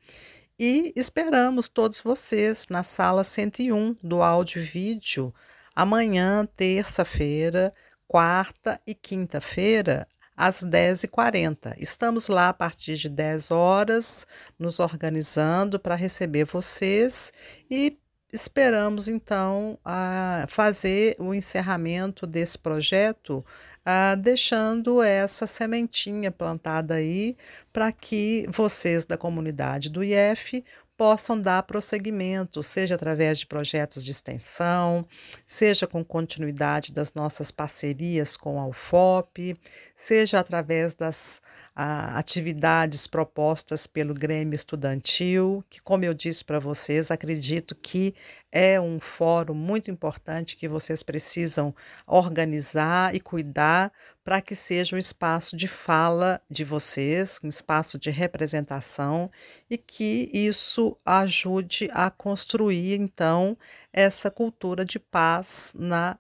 e 0.57 0.91
esperamos 0.95 1.67
todos 1.67 1.99
vocês 1.99 2.67
na 2.69 2.83
sala 2.83 3.23
101 3.23 3.95
do 4.03 4.21
áudio 4.21 4.61
e 4.61 4.65
vídeo 4.65 5.33
amanhã, 5.75 6.47
terça-feira, 6.55 7.73
quarta 8.07 8.79
e 8.85 8.93
quinta-feira, 8.93 10.07
às 10.35 10.63
10h40. 10.63 11.75
Estamos 11.77 12.27
lá 12.27 12.49
a 12.49 12.53
partir 12.53 12.95
de 12.95 13.09
10 13.09 13.51
horas, 13.51 14.25
nos 14.57 14.79
organizando 14.79 15.79
para 15.79 15.95
receber 15.95 16.45
vocês 16.45 17.31
e 17.69 17.97
esperamos 18.31 19.07
então 19.07 19.77
a 19.83 20.45
fazer 20.47 21.15
o 21.19 21.33
encerramento 21.33 22.25
desse 22.25 22.57
projeto, 22.57 23.45
a, 23.85 24.15
deixando 24.15 25.01
essa 25.03 25.45
sementinha 25.45 26.31
plantada 26.31 26.95
aí 26.95 27.35
para 27.73 27.91
que 27.91 28.45
vocês 28.49 29.05
da 29.05 29.17
comunidade 29.17 29.89
do 29.89 30.03
IF 30.03 30.63
possam 31.01 31.41
dar 31.41 31.63
prosseguimento, 31.63 32.61
seja 32.61 32.93
através 32.93 33.39
de 33.39 33.47
projetos 33.47 34.05
de 34.05 34.11
extensão, 34.11 35.03
seja 35.47 35.87
com 35.87 36.05
continuidade 36.05 36.91
das 36.91 37.11
nossas 37.13 37.49
parcerias 37.49 38.37
com 38.37 38.59
a 38.61 38.67
UFOP, 38.67 39.57
seja 39.95 40.39
através 40.39 40.93
das 40.93 41.41
atividades 41.81 43.07
propostas 43.07 43.87
pelo 43.87 44.13
Grêmio 44.13 44.55
Estudantil, 44.55 45.63
que, 45.69 45.81
como 45.81 46.05
eu 46.05 46.13
disse 46.13 46.45
para 46.45 46.59
vocês, 46.59 47.09
acredito 47.09 47.73
que 47.73 48.13
é 48.51 48.79
um 48.79 48.99
fórum 48.99 49.55
muito 49.55 49.89
importante 49.89 50.55
que 50.55 50.67
vocês 50.67 51.01
precisam 51.01 51.73
organizar 52.05 53.15
e 53.15 53.19
cuidar 53.19 53.91
para 54.23 54.41
que 54.41 54.53
seja 54.53 54.95
um 54.95 54.99
espaço 54.99 55.57
de 55.57 55.67
fala 55.67 56.39
de 56.49 56.63
vocês, 56.63 57.39
um 57.43 57.47
espaço 57.47 57.97
de 57.97 58.11
representação 58.11 59.31
e 59.69 59.77
que 59.77 60.29
isso 60.31 60.95
ajude 61.03 61.89
a 61.93 62.11
construir, 62.11 62.99
então, 62.99 63.57
essa 63.91 64.29
cultura 64.29 64.85
de 64.85 64.99
paz 64.99 65.73
na 65.75 66.17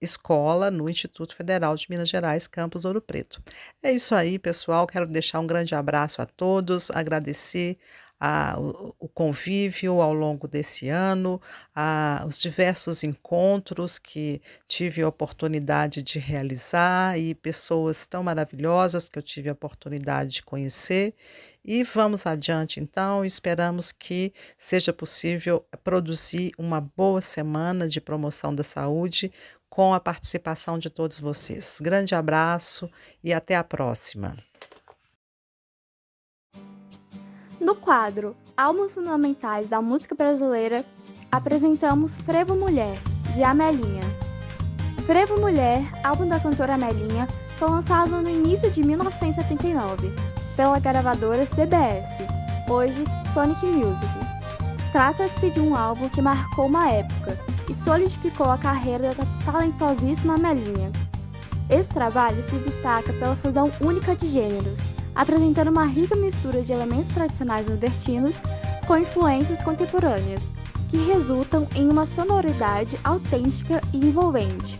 escola 0.00 0.70
no 0.70 0.88
Instituto 0.88 1.34
Federal 1.34 1.74
de 1.74 1.86
Minas 1.88 2.08
Gerais, 2.08 2.46
campus 2.46 2.84
Ouro 2.84 3.00
Preto. 3.00 3.42
É 3.82 3.92
isso 3.92 4.14
aí, 4.14 4.38
pessoal. 4.38 4.86
Quero 4.86 5.06
deixar 5.06 5.40
um 5.40 5.46
grande 5.46 5.74
abraço 5.74 6.20
a 6.20 6.26
todos, 6.26 6.90
agradecer 6.90 7.78
a, 8.18 8.56
o, 8.58 9.08
convívio 9.08 10.00
ao 10.00 10.12
longo 10.12 10.48
desse 10.48 10.88
ano, 10.88 11.40
a, 11.74 12.24
os 12.26 12.38
diversos 12.38 13.04
encontros 13.04 13.98
que 13.98 14.40
tive 14.66 15.02
a 15.02 15.08
oportunidade 15.08 16.02
de 16.02 16.18
realizar 16.18 17.18
e 17.18 17.34
pessoas 17.34 18.06
tão 18.06 18.22
maravilhosas 18.22 19.08
que 19.08 19.18
eu 19.18 19.22
tive 19.22 19.50
a 19.50 19.52
oportunidade 19.52 20.30
de 20.36 20.42
conhecer. 20.42 21.14
E 21.62 21.82
vamos 21.82 22.26
adiante, 22.26 22.78
então, 22.78 23.24
esperamos 23.24 23.90
que 23.90 24.32
seja 24.56 24.92
possível 24.92 25.66
produzir 25.82 26.52
uma 26.56 26.80
boa 26.80 27.20
semana 27.20 27.88
de 27.88 28.00
promoção 28.00 28.54
da 28.54 28.62
saúde 28.62 29.32
com 29.76 29.92
a 29.92 30.00
participação 30.00 30.78
de 30.78 30.88
todos 30.88 31.20
vocês. 31.20 31.80
Grande 31.82 32.14
abraço 32.14 32.90
e 33.22 33.30
até 33.30 33.54
a 33.54 33.62
próxima. 33.62 34.34
No 37.60 37.74
quadro 37.74 38.34
Álbuns 38.56 38.94
Fundamentais 38.94 39.68
da 39.68 39.82
Música 39.82 40.14
Brasileira, 40.14 40.82
apresentamos 41.30 42.16
Frevo 42.16 42.56
Mulher, 42.56 42.96
de 43.34 43.42
Amelinha. 43.42 44.04
Frevo 45.04 45.38
Mulher, 45.38 45.82
álbum 46.02 46.26
da 46.26 46.40
cantora 46.40 46.72
Amelinha, 46.72 47.28
foi 47.58 47.68
lançado 47.68 48.22
no 48.22 48.30
início 48.30 48.70
de 48.70 48.82
1979 48.82 50.10
pela 50.56 50.78
gravadora 50.78 51.44
CBS, 51.44 52.08
hoje 52.66 53.04
Sonic 53.34 53.66
Music. 53.66 54.08
Trata-se 54.90 55.50
de 55.50 55.60
um 55.60 55.76
álbum 55.76 56.08
que 56.08 56.22
marcou 56.22 56.64
uma 56.64 56.88
época 56.88 57.45
e 57.68 57.74
solidificou 57.74 58.50
a 58.50 58.58
carreira 58.58 59.14
da 59.14 59.24
talentosíssima 59.44 60.36
Melinha. 60.36 60.90
Esse 61.68 61.88
trabalho 61.88 62.42
se 62.42 62.56
destaca 62.56 63.12
pela 63.14 63.36
fusão 63.36 63.72
única 63.80 64.14
de 64.14 64.28
gêneros, 64.28 64.80
apresentando 65.14 65.68
uma 65.68 65.84
rica 65.84 66.14
mistura 66.14 66.62
de 66.62 66.72
elementos 66.72 67.08
tradicionais 67.08 67.66
nordestinos 67.66 68.40
com 68.86 68.96
influências 68.96 69.62
contemporâneas, 69.62 70.46
que 70.88 70.98
resultam 70.98 71.66
em 71.74 71.90
uma 71.90 72.06
sonoridade 72.06 72.98
autêntica 73.02 73.80
e 73.92 73.98
envolvente. 73.98 74.78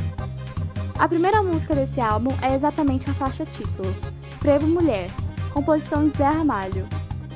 A 0.98 1.08
primeira 1.08 1.42
música 1.42 1.74
desse 1.74 2.00
álbum 2.00 2.32
é 2.40 2.54
exatamente 2.54 3.10
a 3.10 3.14
faixa 3.14 3.44
título, 3.44 3.94
Frevo 4.40 4.66
Mulher, 4.66 5.10
composição 5.52 6.08
de 6.08 6.16
Zé 6.16 6.24
Ramalho, 6.24 6.88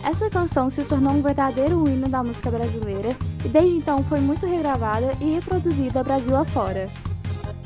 essa 0.03 0.31
canção 0.31 0.71
se 0.71 0.83
tornou 0.85 1.13
um 1.13 1.23
verdadeiro 1.23 1.87
hino 1.89 2.09
da 2.09 2.23
música 2.23 2.51
brasileira 2.51 3.15
e 3.45 3.49
desde 3.49 3.77
então 3.77 4.03
foi 4.05 4.21
muito 4.21 4.47
regravada 4.47 5.13
e 5.21 5.35
reproduzida 5.35 6.03
Brasil 6.03 6.37
afora. 6.37 6.89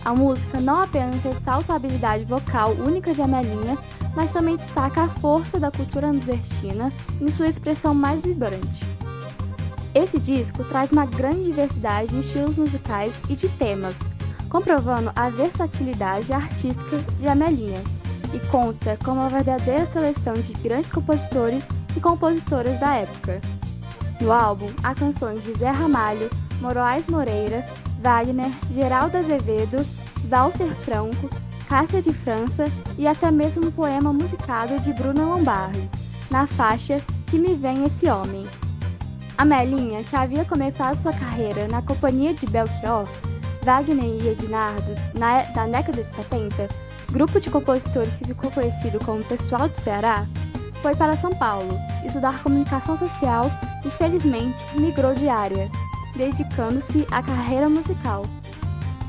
A 0.05 0.15
música 0.15 0.61
não 0.61 0.83
apenas 0.83 1.23
ressalta 1.23 1.73
a 1.73 1.77
habilidade 1.77 2.25
vocal 2.25 2.73
única 2.73 3.15
de 3.15 3.23
Amelinha, 3.23 3.79
mas 4.15 4.33
também 4.33 4.57
destaca 4.57 5.03
a 5.03 5.09
força 5.09 5.59
da 5.59 5.71
cultura 5.71 6.13
nordestina 6.13 6.93
em 7.21 7.31
sua 7.31 7.49
expressão 7.49 7.95
mais 7.95 8.21
vibrante. 8.21 8.85
Esse 9.95 10.19
disco 10.19 10.65
traz 10.65 10.91
uma 10.91 11.07
grande 11.07 11.45
diversidade 11.45 12.11
de 12.11 12.19
estilos 12.19 12.57
musicais 12.57 13.15
e 13.29 13.37
de 13.37 13.49
temas, 13.49 13.97
comprovando 14.51 15.11
a 15.15 15.31
versatilidade 15.31 16.33
artística 16.33 16.99
de 17.19 17.29
Amelinha, 17.29 17.83
e 18.35 18.41
conta 18.51 18.99
com 19.05 19.13
uma 19.13 19.29
verdadeira 19.29 19.87
seleção 19.87 20.35
de 20.35 20.53
grandes 20.55 20.91
compositores 20.91 21.69
e 21.97 22.01
compositoras 22.01 22.79
da 22.81 22.95
época. 22.95 23.41
No 24.21 24.33
álbum, 24.33 24.71
há 24.83 24.95
canções 24.95 25.43
de 25.43 25.53
Zé 25.55 25.71
Ramalho, 25.71 26.31
Moraes 26.61 27.07
Moreira, 27.07 27.65
Wagner, 28.01 28.51
Geraldo 28.73 29.17
Azevedo, 29.17 29.85
Walter 30.29 30.75
Franco, 30.77 31.29
Cássia 31.69 32.01
de 32.01 32.13
França 32.13 32.71
e 32.99 33.07
até 33.07 33.31
mesmo 33.31 33.67
um 33.67 33.71
poema 33.71 34.13
musicado 34.13 34.79
de 34.81 34.93
Bruna 34.93 35.25
Lombardi, 35.25 35.89
na 36.31 36.47
faixa 36.47 37.03
Que 37.27 37.39
Me 37.39 37.55
Vem 37.55 37.85
Esse 37.85 38.09
Homem. 38.09 38.47
A 39.37 39.45
Melinha, 39.45 40.05
que 40.05 40.15
havia 40.15 40.45
começado 40.45 40.97
sua 40.97 41.13
carreira 41.13 41.67
na 41.67 41.83
companhia 41.83 42.33
de 42.33 42.47
Belchior, 42.47 43.09
Wagner 43.63 44.05
e 44.05 44.29
Ednardo, 44.29 44.95
na, 45.19 45.43
da 45.43 45.67
década 45.67 46.05
de 46.05 46.15
70, 46.15 46.69
grupo 47.11 47.41
de 47.41 47.51
compositores 47.51 48.17
que 48.17 48.27
ficou 48.27 48.51
conhecido 48.51 48.99
como 49.05 49.25
Pessoal 49.25 49.69
do 49.69 49.75
Ceará, 49.75 50.27
foi 50.85 50.95
para 50.95 51.17
São 51.17 51.35
Paulo 51.35 51.81
estudar 52.05 52.43
comunicação 52.43 52.95
social 52.95 53.51
e, 53.87 53.89
felizmente, 53.89 54.63
migrou 54.77 55.15
de 55.15 55.31
área, 55.31 55.71
dedicando-se 56.15 57.07
à 57.11 57.23
carreira 57.23 57.71
musical. 57.71 58.27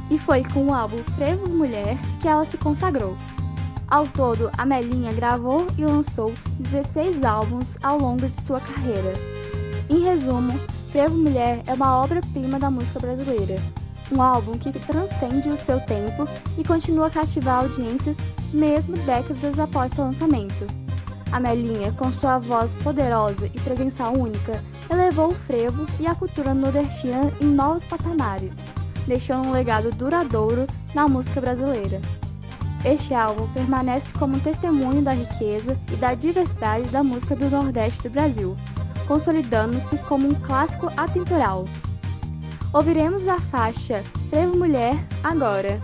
E 0.10 0.18
foi 0.18 0.46
com 0.46 0.68
o 0.68 0.74
álbum 0.74 1.04
Frevo 1.18 1.50
Mulher 1.50 1.98
que 2.22 2.30
ela 2.30 2.46
se 2.46 2.58
consagrou. 2.58 3.18
Ao 3.90 4.08
todo, 4.08 4.50
a 4.58 4.66
Melinha 4.66 5.12
gravou 5.12 5.68
e 5.78 5.84
lançou 5.84 6.34
16 6.62 7.22
álbuns 7.26 7.78
ao 7.84 8.00
longo 8.00 8.26
de 8.26 8.42
sua 8.44 8.62
carreira. 8.62 9.12
Em 9.90 10.02
resumo, 10.02 10.58
Frevo 10.94 11.18
Mulher 11.18 11.62
é 11.68 11.74
uma 11.74 12.00
obra-prima 12.00 12.58
da 12.58 12.72
música 12.72 13.02
brasileira. 13.02 13.62
Um 14.10 14.22
álbum 14.22 14.54
que 14.54 14.72
transcende 14.72 15.50
o 15.50 15.58
seu 15.58 15.82
tempo 15.82 16.26
e 16.58 16.64
continua 16.64 17.08
a 17.08 17.12
cativar 17.12 17.66
audiências 17.66 18.16
mesmo 18.54 18.96
décadas 19.00 19.60
após 19.60 19.92
seu 19.92 20.06
lançamento. 20.06 20.85
A 21.36 21.40
Melinha, 21.42 21.92
com 21.92 22.10
sua 22.14 22.40
voz 22.40 22.74
poderosa 22.76 23.48
e 23.48 23.60
presença 23.60 24.08
única, 24.08 24.64
elevou 24.90 25.32
o 25.32 25.36
frevo 25.36 25.86
e 26.00 26.08
a 26.08 26.16
cultura 26.16 26.54
nordestina 26.54 27.30
em 27.42 27.48
novos 27.48 27.84
patamares, 27.84 28.56
deixando 29.06 29.50
um 29.50 29.52
legado 29.52 29.92
duradouro 29.92 30.66
na 30.94 31.10
música 31.10 31.42
brasileira. 31.42 32.02
Este 32.86 33.14
álbum 33.14 33.52
permanece 33.52 34.14
como 34.14 34.38
um 34.38 34.40
testemunho 34.40 35.02
da 35.02 35.12
riqueza 35.12 35.78
e 35.92 35.98
da 35.98 36.14
diversidade 36.14 36.88
da 36.88 37.04
música 37.04 37.36
do 37.36 37.50
Nordeste 37.50 38.04
do 38.04 38.12
Brasil, 38.12 38.56
consolidando-se 39.06 39.98
como 40.08 40.30
um 40.30 40.36
clássico 40.36 40.90
atemporal. 40.96 41.66
Ouviremos 42.72 43.28
a 43.28 43.42
faixa 43.42 44.06
Frevo 44.30 44.58
Mulher 44.58 44.96
agora. 45.22 45.82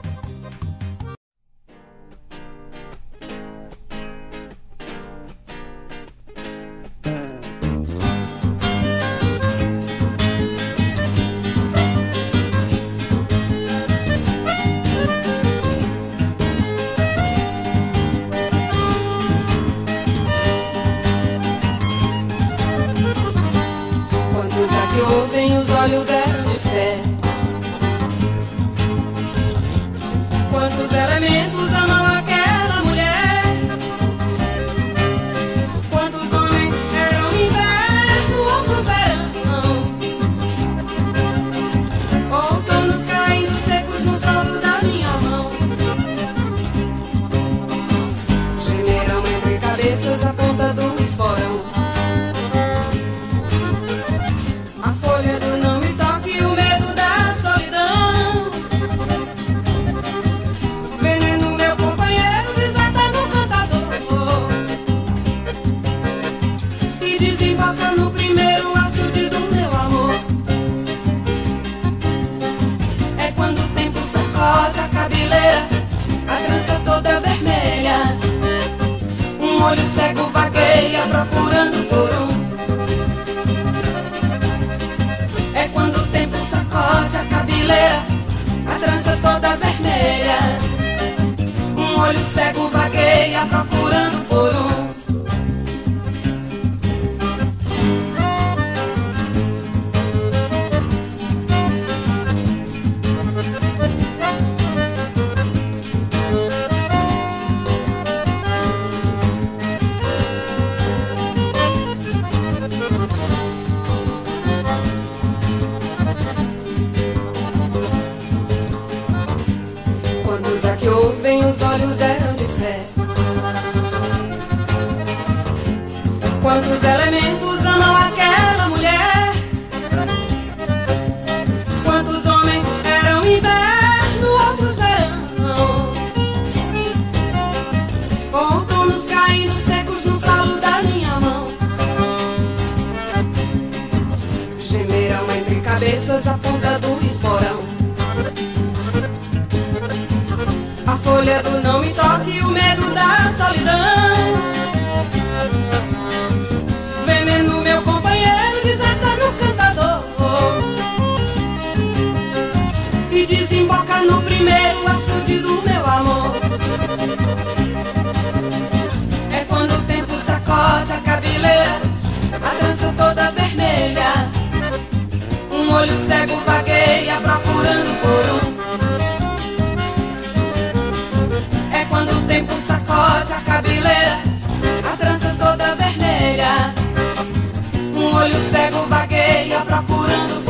procurando 189.84 190.41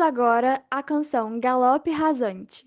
agora 0.00 0.64
a 0.70 0.82
canção 0.82 1.38
Galope 1.40 1.90
Rasante. 1.90 2.66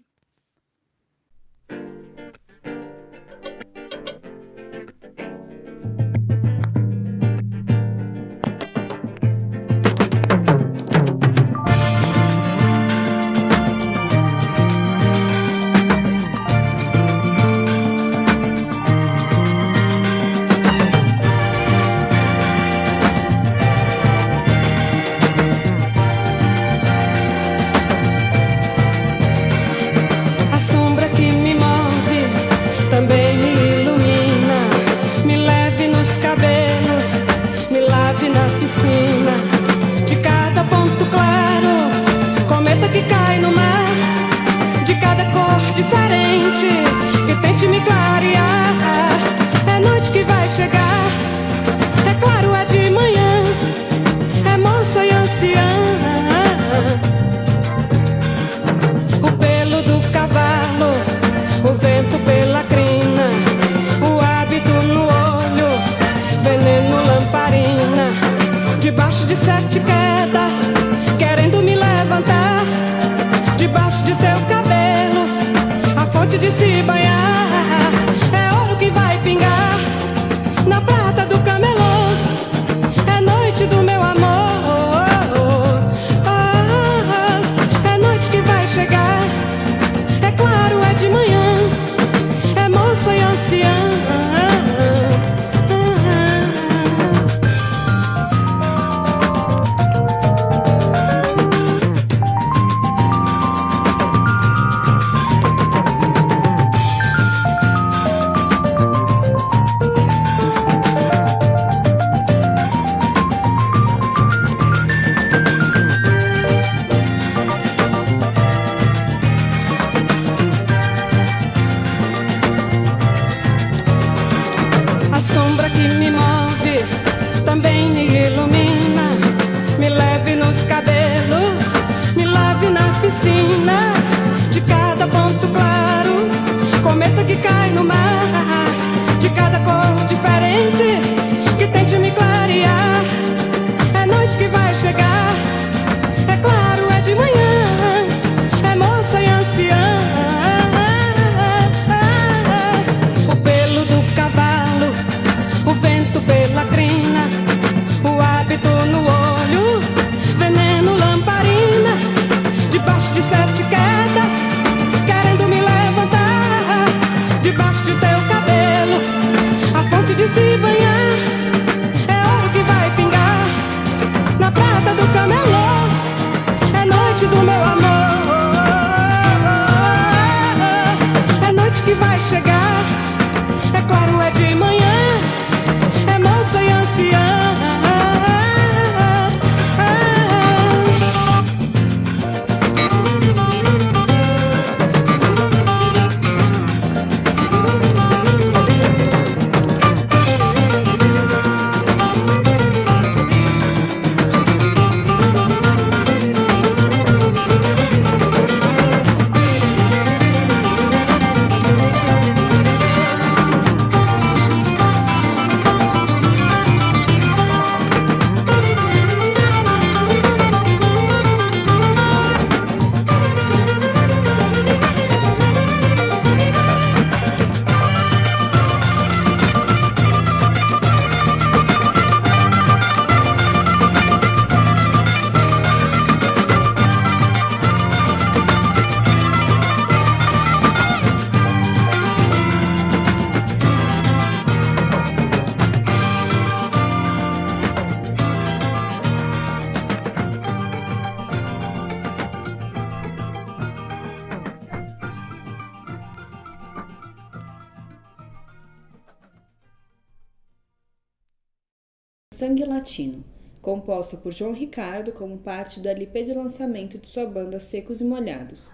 Sangue 262.42 262.66
Latino, 262.66 263.24
composta 263.62 264.18
por 264.18 264.34
João 264.34 264.52
Ricardo 264.52 265.12
como 265.12 265.38
parte 265.38 265.80
do 265.80 265.88
LP 265.88 266.24
de 266.24 266.34
lançamento 266.34 266.98
de 266.98 267.06
sua 267.06 267.24
banda 267.24 267.60
Secos 267.60 268.02
e 268.02 268.04
Molhados, 268.04 268.68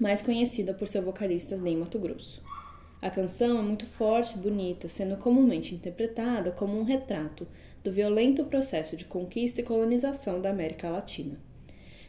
mais 0.00 0.20
conhecida 0.20 0.74
por 0.74 0.88
seu 0.88 1.00
vocalista 1.00 1.56
Ney 1.56 1.76
Mato 1.76 1.96
Grosso. 1.96 2.42
A 3.00 3.08
canção 3.08 3.60
é 3.60 3.62
muito 3.62 3.86
forte 3.86 4.34
e 4.34 4.40
bonita, 4.40 4.88
sendo 4.88 5.16
comumente 5.16 5.76
interpretada 5.76 6.50
como 6.50 6.76
um 6.76 6.82
retrato 6.82 7.46
do 7.84 7.92
violento 7.92 8.44
processo 8.46 8.96
de 8.96 9.04
conquista 9.04 9.60
e 9.60 9.64
colonização 9.64 10.42
da 10.42 10.50
América 10.50 10.90
Latina. 10.90 11.38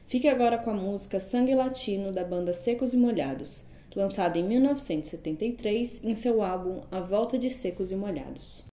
Fique 0.08 0.28
agora 0.28 0.58
com 0.58 0.72
a 0.72 0.74
música 0.74 1.20
Sangue 1.20 1.54
Latino 1.54 2.12
da 2.12 2.24
banda 2.24 2.52
Secos 2.52 2.96
e 2.96 2.98
Molhados, 2.98 3.64
lançada 3.96 4.40
em 4.40 4.44
1973 4.44 6.04
em 6.04 6.16
seu 6.16 6.42
álbum 6.42 6.82
A 6.90 7.00
Volta 7.00 7.38
de 7.38 7.52
Secos 7.52 7.92
e 7.92 7.96
Molhados. 7.96 8.69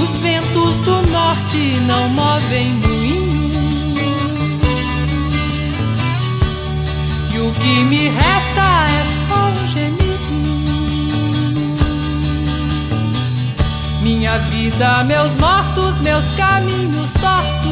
Os 0.00 0.20
ventos 0.20 0.74
do 0.84 1.10
norte 1.10 1.80
não 1.86 2.08
movem 2.10 2.74
moinho. 2.74 3.50
E 7.34 7.38
o 7.40 7.50
que 7.52 7.84
me 7.84 8.08
resta 8.08 8.86
é 8.88 9.04
só 9.26 9.48
um 9.48 9.68
gemido. 9.68 10.06
Minha 14.02 14.38
vida, 14.38 15.04
meus 15.04 15.32
mortos, 15.36 16.00
meus 16.00 16.32
caminhos 16.32 17.10
tortos. 17.12 17.66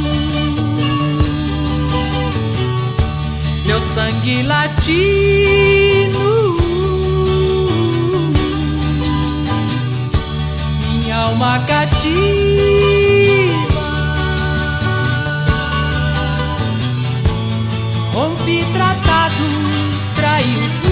Meu 3.65 3.81
sangue 3.81 4.43
latino. 4.43 5.94
Alma 11.45 11.65
cativa. 11.67 12.15
Rompi 18.15 18.65
tratados, 18.73 20.13
traí 20.15 20.57
os 20.65 20.84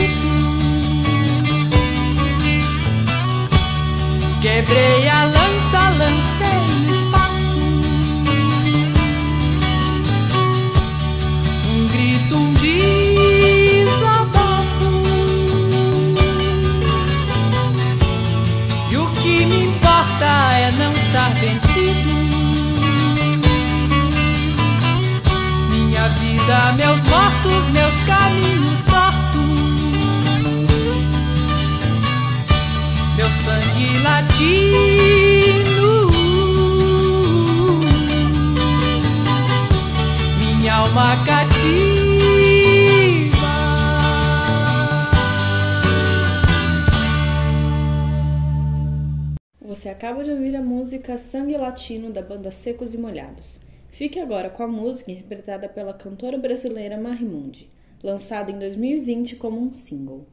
acaba 50.22 50.24
de 50.24 50.30
ouvir 50.30 50.56
a 50.56 50.62
música 50.62 51.18
Sangue 51.18 51.56
Latino 51.56 52.12
da 52.12 52.22
banda 52.22 52.50
Secos 52.50 52.94
e 52.94 52.98
Molhados. 52.98 53.58
Fique 53.88 54.20
agora 54.20 54.48
com 54.48 54.62
a 54.62 54.68
música 54.68 55.10
interpretada 55.10 55.68
pela 55.68 55.92
cantora 55.92 56.38
brasileira 56.38 56.96
Marimundi, 56.96 57.68
lançada 58.02 58.52
em 58.52 58.58
2020 58.58 59.34
como 59.36 59.60
um 59.60 59.72
single. 59.72 60.24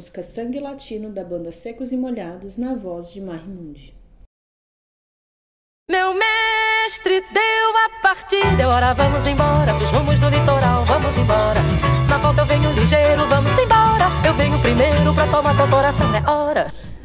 Música 0.00 0.22
Sangue 0.22 0.58
Latino 0.58 1.12
da 1.12 1.22
banda 1.22 1.52
Secos 1.52 1.92
e 1.92 1.96
Molhados 1.96 2.56
na 2.56 2.74
voz 2.74 3.12
de 3.12 3.20
Marimundi. 3.20 3.94
Meu 5.90 6.14
mestre 6.14 7.20
deu 7.30 7.76
a 7.76 8.00
partida, 8.00 8.66
hora 8.66 8.94
vamos 8.94 9.26
embora, 9.26 9.74
pros 9.74 9.90
rumos 9.90 10.18
do 10.18 10.30
litoral, 10.30 10.86
vamos 10.86 11.18
embora. 11.18 11.60
Na 12.08 12.16
volta 12.16 12.40
eu 12.40 12.46
venho 12.46 12.72
ligeiro, 12.72 13.28
vamos 13.28 13.52
embora. 13.52 14.08
Eu 14.26 14.32
venho 14.32 14.58
primeiro 14.60 15.14
pra 15.14 15.26
tomar 15.26 15.54
teu 15.54 15.68
coração, 15.68 16.14
é 16.16 16.30
hora. 16.30 16.72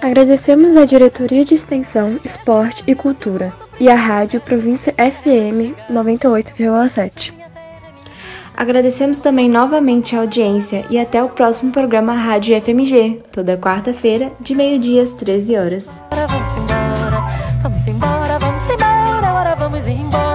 Agradecemos 0.00 0.76
à 0.76 0.84
Diretoria 0.84 1.44
de 1.44 1.54
Extensão, 1.54 2.20
Esporte 2.24 2.84
e 2.86 2.94
Cultura 2.94 3.52
e 3.80 3.88
à 3.88 3.96
Rádio 3.96 4.40
Província 4.40 4.94
FM 4.94 5.74
98,7. 5.90 7.34
Agradecemos 8.56 9.18
também 9.18 9.48
novamente 9.48 10.14
a 10.14 10.20
audiência 10.20 10.84
e 10.88 10.98
até 10.98 11.22
o 11.22 11.28
próximo 11.28 11.72
programa 11.72 12.12
Rádio 12.12 12.60
FMG, 12.60 13.22
toda 13.30 13.56
quarta-feira, 13.56 14.30
de 14.40 14.54
meio-dia 14.54 15.02
às 15.02 15.14
13 15.14 15.56
horas. 15.56 16.02
Vamos 16.10 16.56
embora, 16.56 17.18
vamos 17.62 17.86
embora, 17.86 18.38
vamos 18.38 18.68
embora, 18.68 19.26
agora 19.26 19.54
vamos 19.56 19.88
embora. 19.88 20.27